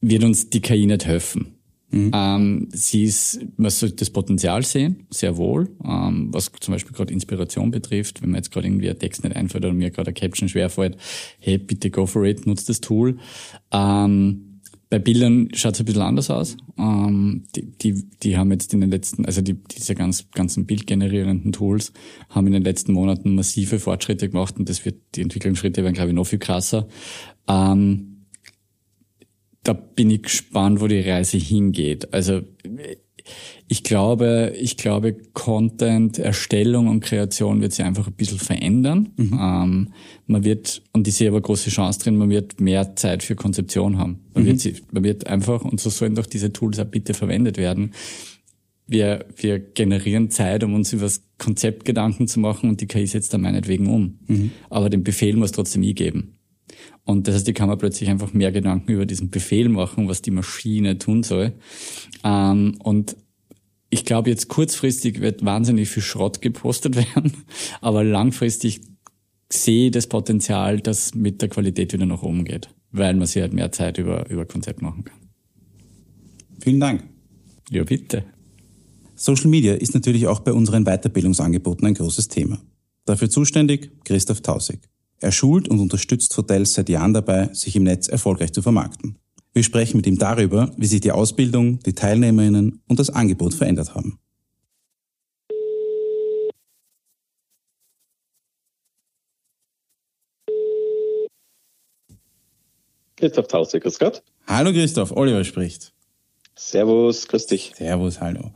[0.00, 1.57] wird uns die KI nicht helfen
[1.90, 2.10] Mhm.
[2.14, 7.12] Ähm, sie ist, man sollte das Potenzial sehen, sehr wohl, ähm, was zum Beispiel gerade
[7.12, 10.14] Inspiration betrifft, wenn mir jetzt gerade irgendwie ein Text nicht einfällt oder mir gerade ein
[10.14, 10.98] Caption schwerfällt,
[11.38, 13.16] hey, bitte go for it, nutzt das Tool.
[13.72, 14.48] Ähm,
[14.90, 16.56] bei Bildern schaut es ein bisschen anders aus.
[16.78, 21.52] Ähm, die, die, die haben jetzt in den letzten, also die, diese ganz, ganzen bildgenerierenden
[21.52, 21.92] Tools
[22.30, 26.10] haben in den letzten Monaten massive Fortschritte gemacht und das wird, die Entwicklungsschritte werden, glaube
[26.10, 26.88] ich, noch viel krasser.
[27.46, 28.07] Ähm,
[29.68, 32.14] da bin ich gespannt, wo die Reise hingeht.
[32.14, 32.40] Also
[33.68, 39.10] ich glaube, ich glaube, Content, Erstellung und Kreation wird sich einfach ein bisschen verändern.
[39.16, 39.38] Mhm.
[39.38, 39.92] Ähm,
[40.26, 43.98] man wird, und ich sehe aber große Chance drin, man wird mehr Zeit für Konzeption
[43.98, 44.20] haben.
[44.32, 44.46] Man, mhm.
[44.46, 47.92] wird, man wird einfach, und so sollen doch diese Tools auch bitte verwendet werden.
[48.86, 53.06] Wir, wir generieren Zeit, um uns über das Konzept Gedanken zu machen und die KI
[53.06, 54.18] setzt da meinetwegen um.
[54.28, 54.50] Mhm.
[54.70, 56.37] Aber den Befehl muss trotzdem ich geben.
[57.04, 60.22] Und das heißt, die kann man plötzlich einfach mehr Gedanken über diesen Befehl machen, was
[60.22, 61.54] die Maschine tun soll.
[62.24, 63.16] Ähm, und
[63.90, 67.32] ich glaube, jetzt kurzfristig wird wahnsinnig viel Schrott gepostet werden,
[67.80, 68.80] aber langfristig
[69.50, 73.40] sehe ich das Potenzial, dass mit der Qualität wieder nach oben geht, weil man sich
[73.40, 75.18] halt mehr Zeit über, über Konzept machen kann.
[76.60, 77.04] Vielen Dank.
[77.70, 78.24] Ja, bitte.
[79.14, 82.60] Social Media ist natürlich auch bei unseren Weiterbildungsangeboten ein großes Thema.
[83.04, 84.80] Dafür zuständig Christoph Tausig.
[85.20, 89.18] Er schult und unterstützt Hotels seit Jahren dabei, sich im Netz erfolgreich zu vermarkten.
[89.52, 93.96] Wir sprechen mit ihm darüber, wie sich die Ausbildung, die Teilnehmerinnen und das Angebot verändert
[93.96, 94.20] haben.
[103.16, 104.22] Christoph Tausig, grüß Gott.
[104.46, 105.92] Hallo Christoph, Oliver spricht.
[106.54, 107.72] Servus, grüß dich.
[107.76, 108.52] Servus, hallo.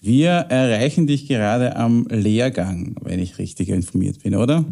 [0.00, 4.64] Wir erreichen dich gerade am Lehrgang, wenn ich richtig informiert bin, oder?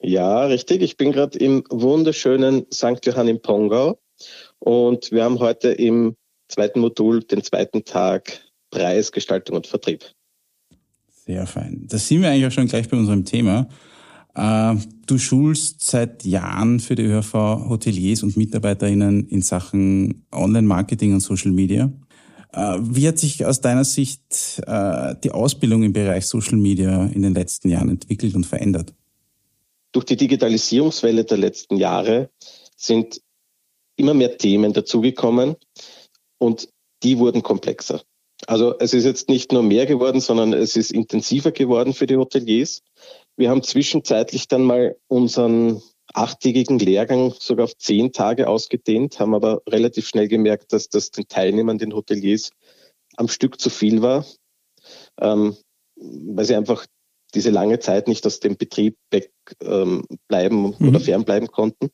[0.00, 0.82] Ja, richtig.
[0.82, 3.04] Ich bin gerade im wunderschönen St.
[3.04, 3.98] Johann im Pongau
[4.58, 6.14] und wir haben heute im
[6.48, 10.04] zweiten Modul den zweiten Tag Preisgestaltung und Vertrieb.
[11.08, 11.86] Sehr fein.
[11.88, 13.68] Da sind wir eigentlich auch schon gleich bei unserem Thema.
[14.34, 17.32] Äh, du schulst seit Jahren für die ÖHV
[17.68, 21.92] Hoteliers und MitarbeiterInnen in Sachen Online-Marketing und Social Media.
[22.52, 27.22] Äh, wie hat sich aus deiner Sicht äh, die Ausbildung im Bereich Social Media in
[27.22, 28.94] den letzten Jahren entwickelt und verändert?
[29.92, 32.30] Durch die Digitalisierungswelle der letzten Jahre
[32.76, 33.20] sind
[33.96, 35.56] immer mehr Themen dazugekommen
[36.38, 36.68] und
[37.02, 38.02] die wurden komplexer.
[38.46, 42.16] Also es ist jetzt nicht nur mehr geworden, sondern es ist intensiver geworden für die
[42.16, 42.82] Hoteliers.
[43.36, 45.82] Wir haben zwischenzeitlich dann mal unseren
[46.14, 51.28] achttägigen Lehrgang sogar auf zehn Tage ausgedehnt, haben aber relativ schnell gemerkt, dass das den
[51.28, 52.50] Teilnehmern, den Hoteliers
[53.16, 54.24] am Stück zu viel war,
[55.20, 55.56] ähm,
[55.96, 56.86] weil sie einfach
[57.34, 60.88] diese lange Zeit nicht aus dem Betrieb wegbleiben ähm, mhm.
[60.88, 61.90] oder fernbleiben konnten.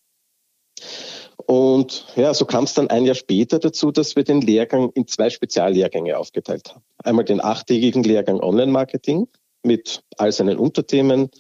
[1.47, 5.07] Und ja, so kam es dann ein Jahr später dazu, dass wir den Lehrgang in
[5.07, 6.85] zwei Speziallehrgänge aufgeteilt haben.
[7.03, 9.27] Einmal den achttägigen Lehrgang Online-Marketing
[9.63, 11.31] mit all seinen Unterthemen,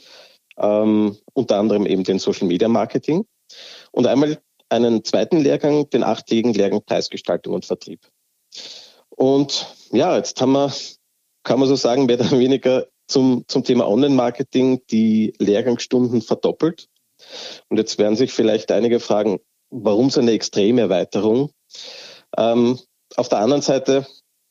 [0.59, 3.25] ähm, unter anderem eben den Social Media Marketing.
[3.93, 8.01] Und einmal einen zweiten Lehrgang, den achttägigen Lehrgang Preisgestaltung und Vertrieb.
[9.11, 10.73] Und ja, jetzt haben wir,
[11.45, 16.89] kann man so sagen, mehr oder weniger zum, zum Thema Online-Marketing die Lehrgangsstunden verdoppelt.
[17.69, 19.39] Und jetzt werden sich vielleicht einige fragen,
[19.71, 21.51] warum so eine extreme Erweiterung?
[22.37, 22.79] Ähm,
[23.17, 24.07] auf der anderen Seite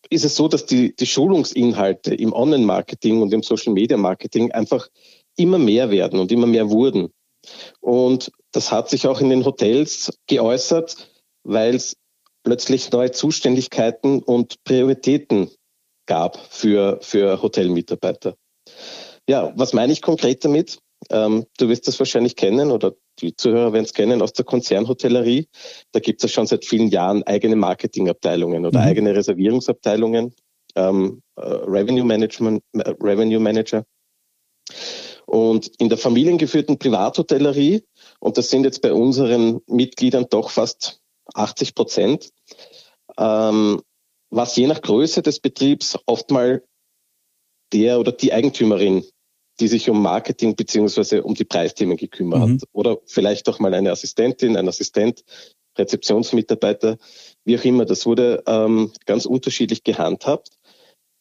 [0.09, 4.87] ist es so, dass die, die Schulungsinhalte im Online-Marketing und im Social-Media-Marketing einfach
[5.35, 7.09] immer mehr werden und immer mehr wurden.
[7.81, 11.09] Und das hat sich auch in den Hotels geäußert,
[11.43, 11.97] weil es
[12.43, 15.49] plötzlich neue Zuständigkeiten und Prioritäten
[16.05, 18.35] gab für, für Hotelmitarbeiter.
[19.27, 20.79] Ja, was meine ich konkret damit?
[21.09, 25.47] Ähm, du wirst das wahrscheinlich kennen oder die Zuhörer werden es kennen aus der Konzernhotellerie.
[25.91, 28.85] Da gibt es schon seit vielen Jahren eigene Marketingabteilungen oder mhm.
[28.85, 30.33] eigene Reservierungsabteilungen,
[30.75, 33.85] ähm, äh, Revenue Management, äh, Revenue Manager.
[35.25, 37.83] Und in der familiengeführten Privathotellerie,
[38.19, 40.99] und das sind jetzt bei unseren Mitgliedern doch fast
[41.33, 42.29] 80 Prozent,
[43.17, 43.81] ähm,
[44.29, 46.63] was je nach Größe des Betriebs oft mal
[47.73, 49.03] der oder die Eigentümerin
[49.59, 52.53] die sich um Marketing beziehungsweise um die Preisthemen gekümmert mhm.
[52.55, 52.63] hat.
[52.71, 55.23] Oder vielleicht auch mal eine Assistentin, ein Assistent,
[55.77, 56.97] Rezeptionsmitarbeiter,
[57.45, 57.85] wie auch immer.
[57.85, 60.49] Das wurde ähm, ganz unterschiedlich gehandhabt.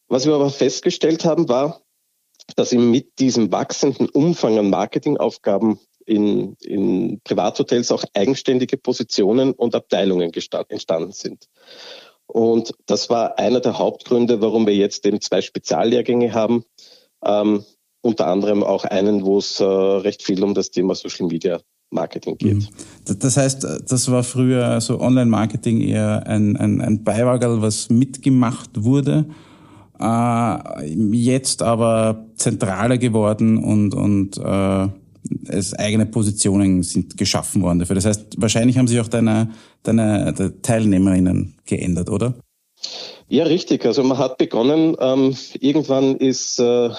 [0.07, 1.81] Was wir aber festgestellt haben, war,
[2.55, 9.75] dass eben mit diesem wachsenden Umfang an Marketingaufgaben in, in Privathotels auch eigenständige Positionen und
[9.75, 10.31] Abteilungen
[10.67, 11.47] entstanden sind.
[12.33, 16.63] Und das war einer der Hauptgründe, warum wir jetzt eben zwei Speziallehrgänge haben.
[17.23, 17.63] Ähm,
[18.01, 22.37] unter anderem auch einen, wo es äh, recht viel um das Thema Social Media Marketing
[22.37, 22.55] geht.
[22.55, 22.67] Mhm.
[23.19, 29.25] Das heißt, das war früher so Online-Marketing eher ein, ein, ein Beiwagerl, was mitgemacht wurde,
[29.99, 34.87] äh, jetzt aber zentraler geworden und, und äh,
[35.47, 37.95] es eigene Positionen sind geschaffen worden dafür.
[37.95, 39.51] Das heißt, wahrscheinlich haben sich auch deine,
[39.83, 42.35] deine, deine Teilnehmerinnen geändert, oder?
[43.29, 43.85] Ja, richtig.
[43.85, 46.89] Also man hat begonnen, ähm, irgendwann ist äh,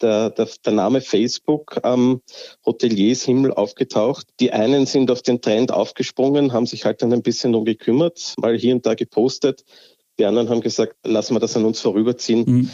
[0.00, 2.20] der, der, der Name Facebook am
[2.64, 4.26] Hoteliershimmel aufgetaucht.
[4.40, 8.34] Die einen sind auf den Trend aufgesprungen, haben sich halt dann ein bisschen um gekümmert,
[8.38, 9.64] mal hier und da gepostet.
[10.18, 12.44] Die anderen haben gesagt, lassen wir das an uns vorüberziehen.
[12.46, 12.70] Mhm.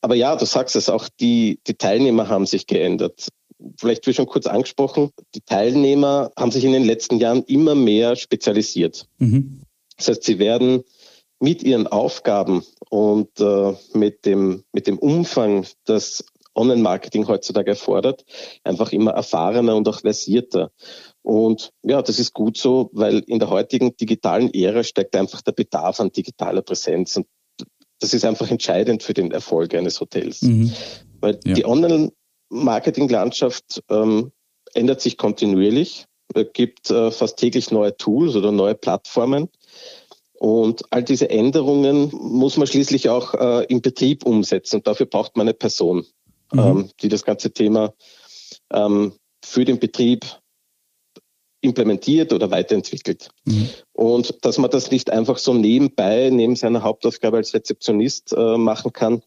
[0.00, 3.28] Aber ja, du sagst es, auch die, die Teilnehmer haben sich geändert.
[3.78, 8.16] Vielleicht wie schon kurz angesprochen, die Teilnehmer haben sich in den letzten Jahren immer mehr
[8.16, 9.06] spezialisiert.
[9.18, 9.62] Mhm.
[9.96, 10.84] Das heißt, sie werden
[11.40, 18.24] mit ihren Aufgaben und äh, mit, dem, mit dem Umfang, das Online-Marketing heutzutage erfordert,
[18.64, 20.70] einfach immer erfahrener und auch versierter.
[21.22, 25.52] Und ja, das ist gut so, weil in der heutigen digitalen Ära steigt einfach der
[25.52, 27.16] Bedarf an digitaler Präsenz.
[27.16, 27.26] Und
[28.00, 30.42] das ist einfach entscheidend für den Erfolg eines Hotels.
[30.42, 30.72] Mhm.
[31.20, 31.54] Weil ja.
[31.54, 31.64] die
[32.50, 34.32] Online-Marketing-Landschaft ähm,
[34.74, 36.06] ändert sich kontinuierlich.
[36.34, 39.48] Es gibt äh, fast täglich neue Tools oder neue Plattformen.
[40.34, 44.76] Und all diese Änderungen muss man schließlich auch äh, im Betrieb umsetzen.
[44.76, 46.04] Und dafür braucht man eine Person
[46.52, 46.58] mhm.
[46.58, 47.94] ähm, die das ganze Thema
[48.72, 49.12] ähm,
[49.44, 50.24] für den Betrieb
[51.60, 53.30] implementiert oder weiterentwickelt.
[53.44, 53.68] Mhm.
[53.92, 58.92] Und dass man das nicht einfach so nebenbei, neben seiner Hauptaufgabe als Rezeptionist äh, machen
[58.92, 59.22] kann,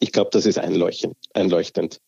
[0.00, 2.00] ich glaube, das ist einleuchtend.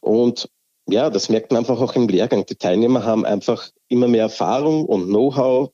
[0.00, 0.48] Und
[0.88, 2.44] ja, das merkt man einfach auch im Lehrgang.
[2.46, 5.70] Die Teilnehmer haben einfach immer mehr Erfahrung und Know-how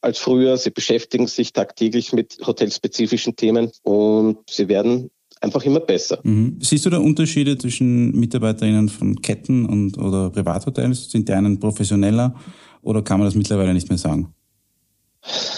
[0.00, 0.56] als früher.
[0.56, 6.20] Sie beschäftigen sich tagtäglich mit hotelspezifischen Themen und sie werden einfach immer besser.
[6.22, 6.58] Mhm.
[6.60, 11.10] Siehst du da Unterschiede zwischen MitarbeiterInnen von Ketten und oder Privathotels?
[11.10, 12.34] Sind die einen professioneller
[12.82, 14.34] oder kann man das mittlerweile nicht mehr sagen?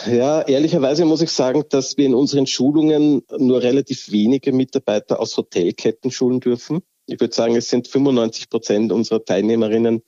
[0.07, 5.37] Ja, ehrlicherweise muss ich sagen, dass wir in unseren Schulungen nur relativ wenige Mitarbeiter aus
[5.37, 6.83] Hotelketten schulen dürfen.
[7.07, 10.03] Ich würde sagen, es sind 95 Prozent unserer Teilnehmerinnen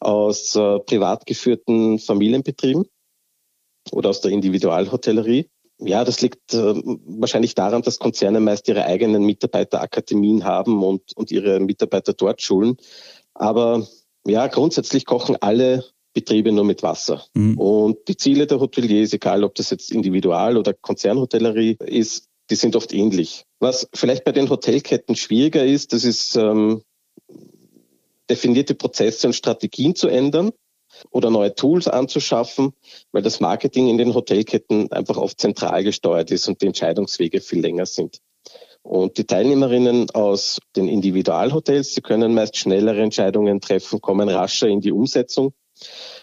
[0.00, 2.84] aus äh, privat geführten Familienbetrieben
[3.92, 5.48] oder aus der Individualhotellerie.
[5.78, 6.74] Ja, das liegt äh,
[7.06, 12.76] wahrscheinlich daran, dass Konzerne meist ihre eigenen Mitarbeiterakademien haben und, und ihre Mitarbeiter dort schulen.
[13.34, 13.86] Aber
[14.26, 15.84] ja, grundsätzlich kochen alle
[16.16, 17.26] Betriebe nur mit Wasser.
[17.34, 17.58] Mhm.
[17.58, 22.74] Und die Ziele der Hoteliers, egal ob das jetzt Individual- oder Konzernhotellerie ist, die sind
[22.74, 23.44] oft ähnlich.
[23.60, 26.80] Was vielleicht bei den Hotelketten schwieriger ist, das ist ähm,
[28.30, 30.52] definierte Prozesse und Strategien zu ändern
[31.10, 32.72] oder neue Tools anzuschaffen,
[33.12, 37.60] weil das Marketing in den Hotelketten einfach oft zentral gesteuert ist und die Entscheidungswege viel
[37.60, 38.22] länger sind.
[38.82, 44.80] Und die Teilnehmerinnen aus den Individualhotels, sie können meist schnellere Entscheidungen treffen, kommen rascher in
[44.80, 45.52] die Umsetzung.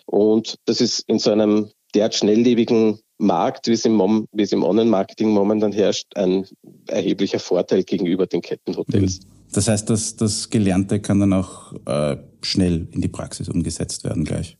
[0.05, 4.63] Und das ist in so einem derart schnelllebigen Markt, wie es im, wie es im
[4.63, 6.45] Online-Marketing momentan herrscht, ein
[6.87, 9.21] erheblicher Vorteil gegenüber den Kettenhotels.
[9.53, 14.25] Das heißt, dass das Gelernte kann dann auch äh, schnell in die Praxis umgesetzt werden
[14.25, 14.57] gleich.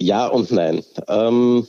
[0.00, 0.82] Ja und nein.
[1.08, 1.66] Ähm,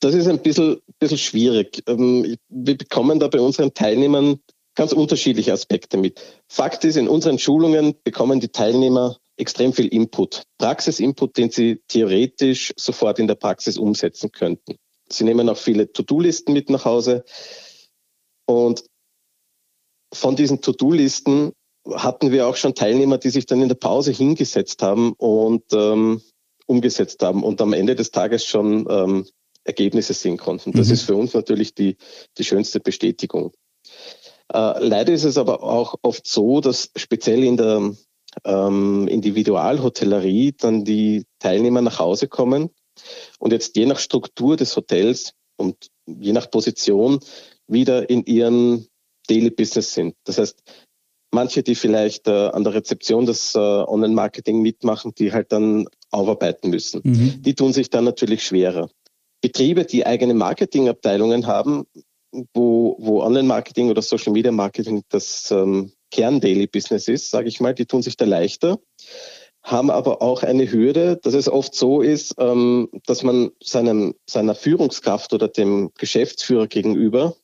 [0.00, 1.82] das ist ein bisschen, bisschen schwierig.
[1.86, 4.40] Ähm, wir bekommen da bei unseren Teilnehmern
[4.74, 6.20] ganz unterschiedliche Aspekte mit.
[6.48, 10.42] Fakt ist, in unseren Schulungen bekommen die Teilnehmer extrem viel Input.
[10.58, 14.76] Praxisinput, den sie theoretisch sofort in der Praxis umsetzen könnten.
[15.08, 17.24] Sie nehmen auch viele To-Do-Listen mit nach Hause.
[18.46, 18.84] Und
[20.12, 21.52] von diesen To-Do-Listen
[21.92, 26.20] hatten wir auch schon Teilnehmer, die sich dann in der Pause hingesetzt haben und ähm,
[26.66, 29.26] umgesetzt haben und am Ende des Tages schon ähm,
[29.64, 30.72] Ergebnisse sehen konnten.
[30.72, 30.94] Das mhm.
[30.94, 31.96] ist für uns natürlich die,
[32.38, 33.52] die schönste Bestätigung.
[34.52, 37.94] Äh, leider ist es aber auch oft so, dass speziell in der
[38.44, 42.70] ähm, Individualhotellerie dann die Teilnehmer nach Hause kommen
[43.38, 47.20] und jetzt je nach Struktur des Hotels und je nach Position
[47.66, 48.86] wieder in ihren
[49.28, 50.14] Daily Business sind.
[50.24, 50.62] Das heißt,
[51.30, 56.70] manche, die vielleicht äh, an der Rezeption das äh, Online-Marketing mitmachen, die halt dann aufarbeiten
[56.70, 57.00] müssen.
[57.04, 57.42] Mhm.
[57.42, 58.90] Die tun sich dann natürlich schwerer.
[59.40, 61.84] Betriebe, die eigene Marketingabteilungen haben,
[62.52, 68.16] wo, wo Online-Marketing oder Social-Media-Marketing das ähm, Kern-Daily-Business ist, sage ich mal, die tun sich
[68.16, 68.78] da leichter,
[69.62, 74.54] haben aber auch eine Hürde, dass es oft so ist, ähm, dass man seinem, seiner
[74.54, 77.36] Führungskraft oder dem Geschäftsführer gegenüber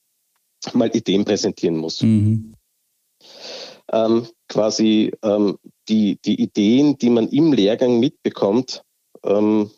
[0.72, 2.02] mal Ideen präsentieren muss.
[2.02, 2.54] Mhm.
[3.92, 8.82] Ähm, quasi ähm, die, die Ideen, die man im Lehrgang mitbekommt,
[9.24, 9.70] ähm,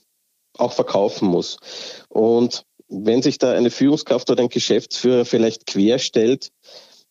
[0.57, 1.59] auch verkaufen muss.
[2.09, 6.51] Und wenn sich da eine Führungskraft oder ein Geschäftsführer vielleicht querstellt,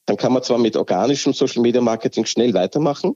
[0.08, 3.16] dann kann man zwar mit organischem Social Media Marketing schnell weitermachen,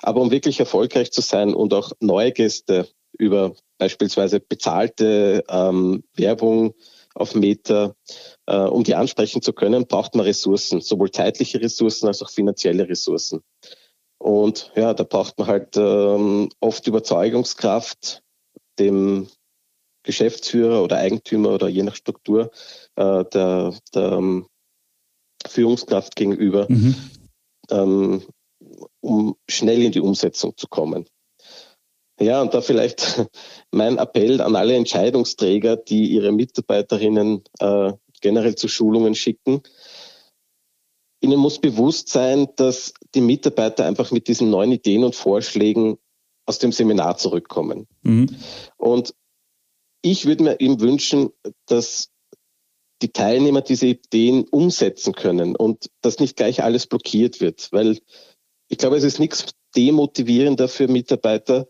[0.00, 6.74] Aber um wirklich erfolgreich zu sein und auch neue Gäste über beispielsweise bezahlte ähm, Werbung
[7.14, 7.94] auf Meta,
[8.46, 12.88] äh, um die ansprechen zu können, braucht man Ressourcen, sowohl zeitliche Ressourcen als auch finanzielle
[12.88, 13.42] Ressourcen.
[14.18, 18.22] Und ja, da braucht man halt ähm, oft Überzeugungskraft,
[18.78, 19.26] dem
[20.04, 22.50] Geschäftsführer oder Eigentümer oder je nach Struktur
[22.94, 24.46] äh, der, der ähm,
[25.48, 26.94] Führungskraft gegenüber, mhm.
[27.70, 28.22] ähm,
[29.00, 31.06] um schnell in die Umsetzung zu kommen.
[32.20, 33.26] Ja, und da vielleicht
[33.72, 39.62] mein Appell an alle Entscheidungsträger, die ihre Mitarbeiterinnen äh, generell zu Schulungen schicken.
[41.20, 45.98] Ihnen muss bewusst sein, dass die Mitarbeiter einfach mit diesen neuen Ideen und Vorschlägen
[46.46, 47.86] aus dem Seminar zurückkommen.
[48.02, 48.28] Mhm.
[48.76, 49.14] Und
[50.02, 51.30] ich würde mir eben wünschen,
[51.66, 52.11] dass
[53.02, 57.98] die Teilnehmer diese Ideen umsetzen können und dass nicht gleich alles blockiert wird, weil
[58.68, 61.68] ich glaube, es ist nichts demotivierender für Mitarbeiter,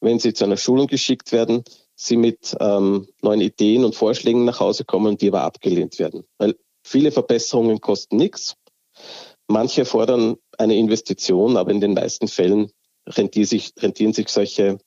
[0.00, 4.60] wenn sie zu einer Schulung geschickt werden, sie mit ähm, neuen Ideen und Vorschlägen nach
[4.60, 6.24] Hause kommen, die aber abgelehnt werden.
[6.38, 8.56] Weil viele Verbesserungen kosten nichts.
[9.46, 12.70] Manche fordern eine Investition, aber in den meisten Fällen
[13.06, 14.78] rentieren sich, rentieren sich solche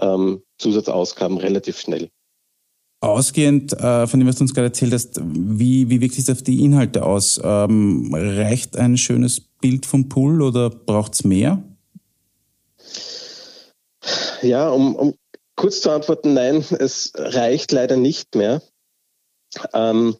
[0.00, 2.10] ähm, Zusatzausgaben relativ schnell.
[3.04, 6.42] Ausgehend äh, von dem, was du uns gerade erzählt hast, wie, wie wirkt sich auf
[6.42, 7.38] die Inhalte aus?
[7.44, 11.62] Ähm, reicht ein schönes Bild vom Pool oder braucht es mehr?
[14.40, 15.14] Ja, um, um
[15.54, 18.62] kurz zu antworten, nein, es reicht leider nicht mehr.
[19.74, 20.16] Ähm,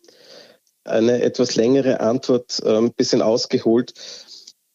[0.84, 3.94] eine etwas längere Antwort, ein ähm, bisschen ausgeholt.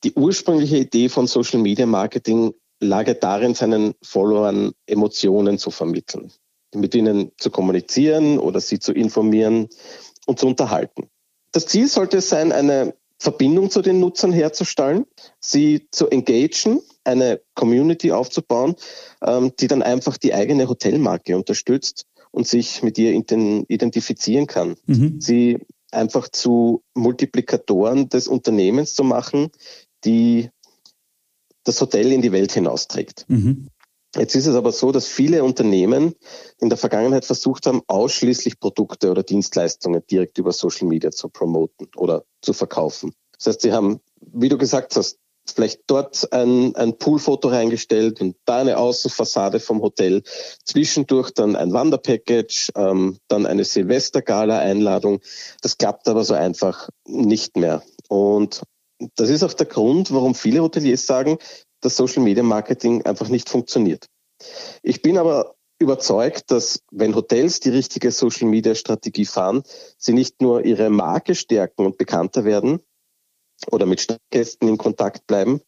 [0.03, 6.31] Die ursprüngliche Idee von Social Media Marketing lag darin, seinen Followern Emotionen zu vermitteln
[6.75, 9.69] mit ihnen zu kommunizieren oder sie zu informieren
[10.25, 11.09] und zu unterhalten.
[11.51, 15.05] Das Ziel sollte es sein, eine Verbindung zu den Nutzern herzustellen,
[15.39, 18.75] sie zu engagen, eine Community aufzubauen,
[19.21, 24.75] ähm, die dann einfach die eigene Hotelmarke unterstützt und sich mit ihr identifizieren kann.
[24.85, 25.19] Mhm.
[25.19, 25.57] Sie
[25.91, 29.49] einfach zu Multiplikatoren des Unternehmens zu machen,
[30.05, 30.49] die
[31.63, 33.25] das Hotel in die Welt hinausträgt.
[33.27, 33.67] Mhm.
[34.15, 36.15] Jetzt ist es aber so, dass viele Unternehmen
[36.59, 41.87] in der Vergangenheit versucht haben, ausschließlich Produkte oder Dienstleistungen direkt über Social Media zu promoten
[41.95, 43.13] oder zu verkaufen.
[43.37, 45.19] Das heißt, sie haben, wie du gesagt hast,
[45.53, 50.23] vielleicht dort ein, ein Poolfoto reingestellt und da eine Außenfassade vom Hotel,
[50.63, 55.21] zwischendurch dann ein Wanderpackage, ähm, dann eine Silvestergala-Einladung.
[55.61, 57.83] Das klappt aber so einfach nicht mehr.
[58.07, 58.61] Und
[59.15, 61.37] das ist auch der Grund, warum viele Hoteliers sagen,
[61.81, 64.07] dass Social Media Marketing einfach nicht funktioniert.
[64.83, 69.63] Ich bin aber überzeugt, dass wenn Hotels die richtige Social Media Strategie fahren,
[69.97, 72.81] sie nicht nur ihre Marke stärken und bekannter werden
[73.71, 75.61] oder mit Gästen in Kontakt bleiben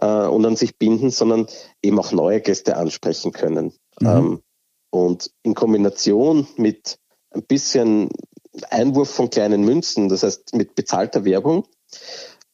[0.00, 1.46] äh, und an sich binden, sondern
[1.82, 3.72] eben auch neue Gäste ansprechen können.
[4.00, 4.06] Mhm.
[4.06, 4.42] Ähm,
[4.90, 6.98] und in Kombination mit
[7.30, 8.10] ein bisschen
[8.70, 11.66] Einwurf von kleinen Münzen, das heißt mit bezahlter Werbung,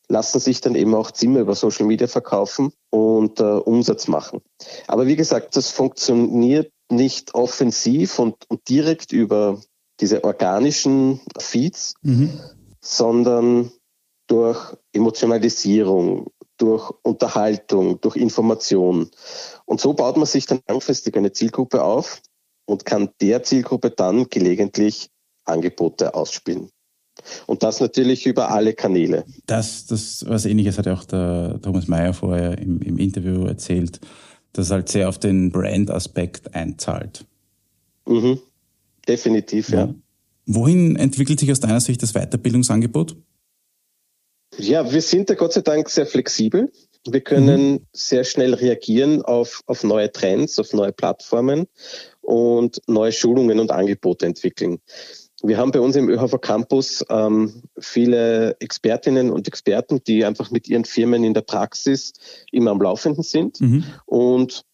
[0.08, 4.40] lassen sich dann eben auch Zimmer über Social Media verkaufen und äh, Umsatz machen.
[4.86, 9.60] Aber wie gesagt, das funktioniert nicht offensiv und, und direkt über
[10.00, 12.38] diese organischen Feeds, mhm.
[12.80, 13.72] sondern
[14.28, 19.10] durch Emotionalisierung, durch Unterhaltung, durch Information.
[19.64, 22.20] Und so baut man sich dann langfristig eine Zielgruppe auf
[22.66, 25.10] und kann der Zielgruppe dann gelegentlich
[25.44, 26.70] Angebote ausspielen.
[27.46, 29.24] Und das natürlich über alle Kanäle.
[29.46, 34.00] Das, das was ähnliches hat ja auch der Thomas Mayer vorher im, im Interview erzählt,
[34.52, 37.24] dass halt sehr auf den Brand-Aspekt einzahlt.
[38.06, 38.38] Mhm.
[39.06, 39.86] Definitiv, ja.
[39.86, 39.94] ja.
[40.46, 43.16] Wohin entwickelt sich aus deiner Sicht das Weiterbildungsangebot?
[44.58, 46.70] Ja, wir sind da Gott sei Dank sehr flexibel.
[47.08, 47.86] Wir können mhm.
[47.92, 51.66] sehr schnell reagieren auf, auf neue Trends, auf neue Plattformen
[52.20, 54.78] und neue Schulungen und Angebote entwickeln.
[55.42, 60.66] Wir haben bei uns im ÖHV Campus ähm, viele Expertinnen und Experten, die einfach mit
[60.68, 62.14] ihren Firmen in der Praxis
[62.50, 63.84] immer am Laufenden sind mhm.
[64.06, 64.64] und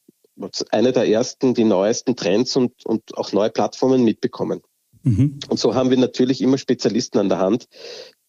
[0.70, 4.62] eine der ersten, die neuesten Trends und, und auch neue Plattformen mitbekommen.
[5.02, 5.40] Mhm.
[5.48, 7.68] Und so haben wir natürlich immer Spezialisten an der Hand,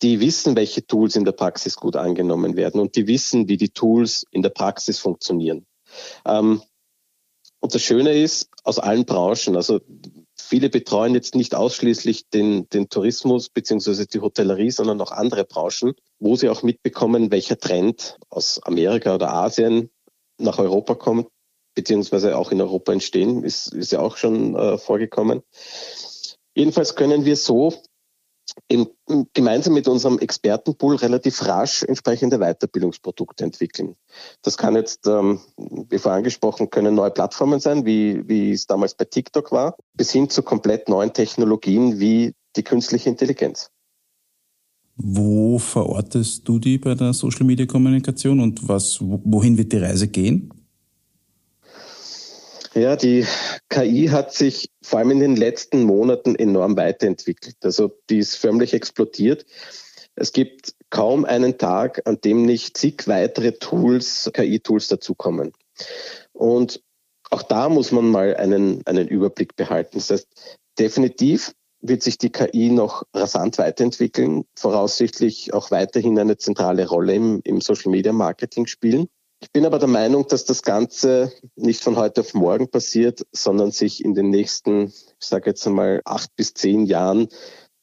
[0.01, 3.69] die wissen, welche Tools in der Praxis gut angenommen werden und die wissen, wie die
[3.69, 5.65] Tools in der Praxis funktionieren.
[6.25, 6.61] Ähm,
[7.59, 9.79] und das Schöne ist, aus allen Branchen, also
[10.53, 15.95] Viele betreuen jetzt nicht ausschließlich den, den Tourismus beziehungsweise die Hotellerie, sondern auch andere Branchen,
[16.19, 19.89] wo sie auch mitbekommen, welcher Trend aus Amerika oder Asien
[20.37, 21.27] nach Europa kommt,
[21.73, 25.41] beziehungsweise auch in Europa entstehen, ist, ist ja auch schon äh, vorgekommen.
[26.53, 27.73] Jedenfalls können wir so
[28.69, 28.87] eben
[29.33, 33.95] gemeinsam mit unserem Expertenpool relativ rasch entsprechende Weiterbildungsprodukte entwickeln.
[34.41, 38.95] Das kann jetzt, ähm, wie vorher angesprochen, können neue Plattformen sein, wie, wie es damals
[38.95, 43.69] bei TikTok war, bis hin zu komplett neuen Technologien wie die künstliche Intelligenz.
[44.95, 50.07] Wo verortest du die bei der Social Media Kommunikation und was, wohin wird die Reise
[50.07, 50.53] gehen?
[52.75, 53.25] Ja, die
[53.69, 57.57] KI hat sich vor allem in den letzten Monaten enorm weiterentwickelt.
[57.63, 59.45] Also die ist förmlich explodiert.
[60.15, 65.53] Es gibt kaum einen Tag, an dem nicht zig weitere Tools, KI-Tools dazukommen.
[66.31, 66.81] Und
[67.29, 69.97] auch da muss man mal einen, einen Überblick behalten.
[69.97, 76.87] Das heißt, definitiv wird sich die KI noch rasant weiterentwickeln, voraussichtlich auch weiterhin eine zentrale
[76.87, 79.09] Rolle im, im Social Media Marketing spielen.
[79.43, 83.71] Ich bin aber der Meinung, dass das Ganze nicht von heute auf morgen passiert, sondern
[83.71, 87.27] sich in den nächsten, ich sage jetzt einmal, acht bis zehn Jahren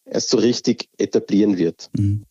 [0.06, 1.90] erst so richtig etablieren wird.
[1.92, 2.24] Mhm.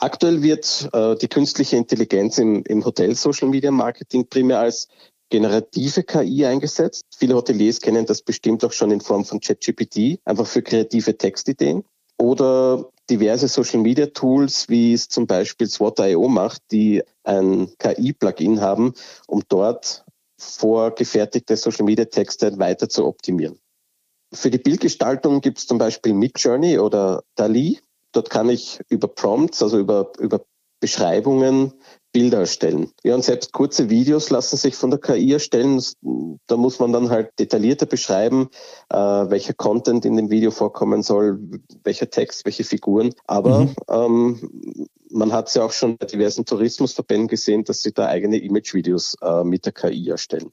[0.00, 4.88] Aktuell wird äh, die künstliche Intelligenz im, im Hotel-Social-Media-Marketing primär als
[5.28, 7.04] generative KI eingesetzt.
[7.16, 11.84] Viele Hoteliers kennen das bestimmt auch schon in Form von ChatGPT, einfach für kreative Textideen.
[12.20, 18.92] Oder diverse Social Media Tools, wie es zum Beispiel SWOT.io macht, die ein KI-Plugin haben,
[19.26, 20.04] um dort
[20.38, 23.58] vorgefertigte Social Media Texte weiter zu optimieren.
[24.34, 27.80] Für die Bildgestaltung gibt es zum Beispiel Midjourney oder DALI.
[28.12, 30.42] Dort kann ich über Prompts, also über, über
[30.80, 31.74] Beschreibungen
[32.12, 32.90] Bilder erstellen.
[33.04, 35.80] Ja, und selbst kurze Videos lassen sich von der KI erstellen.
[36.46, 38.48] Da muss man dann halt detaillierter beschreiben,
[38.88, 41.38] äh, welcher Content in dem Video vorkommen soll,
[41.84, 43.14] welcher Text, welche Figuren.
[43.26, 43.74] Aber mhm.
[43.88, 48.38] ähm, man hat es ja auch schon bei diversen Tourismusverbänden gesehen, dass sie da eigene
[48.38, 50.50] Image-Videos äh, mit der KI erstellen.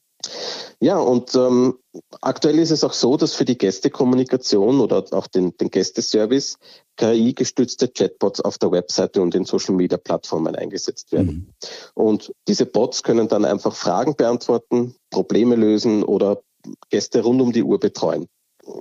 [0.79, 1.79] Ja, und ähm,
[2.21, 6.57] aktuell ist es auch so, dass für die Gästekommunikation oder auch den, den Gästeservice
[6.97, 11.53] KI-gestützte Chatbots auf der Webseite und in Social-Media-Plattformen eingesetzt werden.
[11.95, 12.03] Mhm.
[12.03, 16.41] Und diese Bots können dann einfach Fragen beantworten, Probleme lösen oder
[16.89, 18.27] Gäste rund um die Uhr betreuen.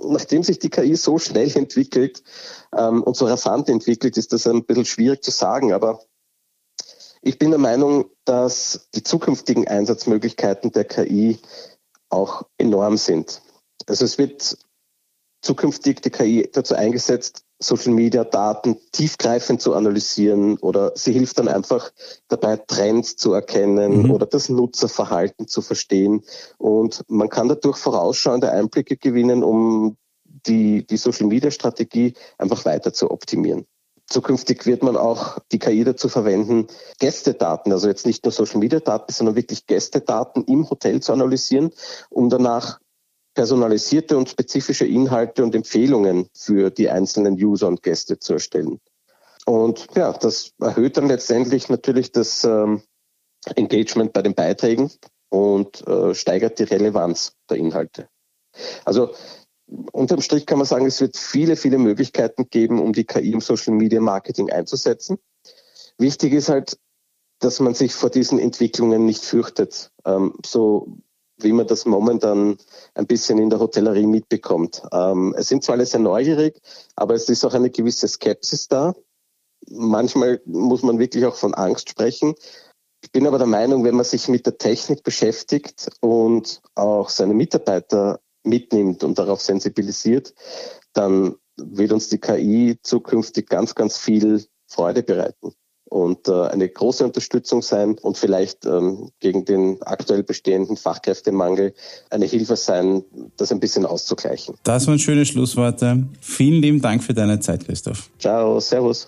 [0.03, 2.21] Nachdem sich die KI so schnell entwickelt
[2.77, 5.99] ähm, und so rasant entwickelt, ist das ein bisschen schwierig zu sagen, aber
[7.27, 11.37] ich bin der Meinung, dass die zukünftigen Einsatzmöglichkeiten der KI
[12.09, 13.41] auch enorm sind.
[13.85, 14.57] Also es wird
[15.41, 21.47] zukünftig die KI dazu eingesetzt, Social Media Daten tiefgreifend zu analysieren oder sie hilft dann
[21.47, 21.91] einfach
[22.29, 24.11] dabei, Trends zu erkennen mhm.
[24.11, 26.23] oder das Nutzerverhalten zu verstehen.
[26.57, 32.93] Und man kann dadurch vorausschauende Einblicke gewinnen, um die, die Social Media Strategie einfach weiter
[32.93, 33.65] zu optimieren.
[34.09, 36.67] Zukünftig wird man auch die KI dazu verwenden,
[36.99, 41.71] Gästedaten, also jetzt nicht nur Social Media Daten, sondern wirklich Gästedaten im Hotel zu analysieren,
[42.09, 42.79] um danach
[43.33, 48.79] personalisierte und spezifische Inhalte und Empfehlungen für die einzelnen User und Gäste zu erstellen.
[49.45, 52.81] Und ja, das erhöht dann letztendlich natürlich das ähm,
[53.55, 54.89] Engagement bei den Beiträgen
[55.29, 58.09] und äh, steigert die Relevanz der Inhalte.
[58.85, 59.11] Also
[59.91, 63.41] unterm Strich kann man sagen, es wird viele, viele Möglichkeiten geben, um die KI im
[63.41, 65.17] Social Media Marketing einzusetzen.
[65.97, 66.77] Wichtig ist halt,
[67.39, 70.97] dass man sich vor diesen Entwicklungen nicht fürchtet, ähm, so
[71.39, 72.57] wie man das momentan
[72.95, 74.81] ein bisschen in der Hotellerie mitbekommt.
[74.91, 76.59] Ähm, es sind zwar alle sehr neugierig,
[76.95, 78.95] aber es ist auch eine gewisse Skepsis da.
[79.69, 82.33] Manchmal muss man wirklich auch von Angst sprechen.
[83.03, 87.35] Ich bin aber der Meinung, wenn man sich mit der Technik beschäftigt und auch seine
[87.35, 90.33] Mitarbeiter mitnimmt und darauf sensibilisiert,
[90.93, 95.53] dann wird uns die KI zukünftig ganz, ganz viel Freude bereiten
[95.89, 101.73] und äh, eine große Unterstützung sein und vielleicht ähm, gegen den aktuell bestehenden Fachkräftemangel
[102.09, 103.03] eine Hilfe sein,
[103.37, 104.55] das ein bisschen auszugleichen.
[104.63, 106.07] Das waren schöne Schlussworte.
[106.19, 108.09] Vielen lieben Dank für deine Zeit, Christoph.
[108.19, 109.07] Ciao, Servus.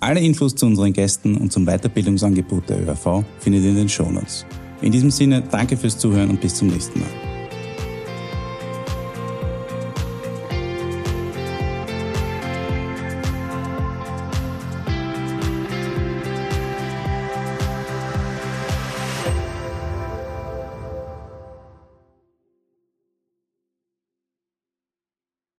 [0.00, 4.44] Alle Infos zu unseren Gästen und zum Weiterbildungsangebot der ÖRV findet ihr in den Shownotes.
[4.82, 7.23] In diesem Sinne, danke fürs Zuhören und bis zum nächsten Mal.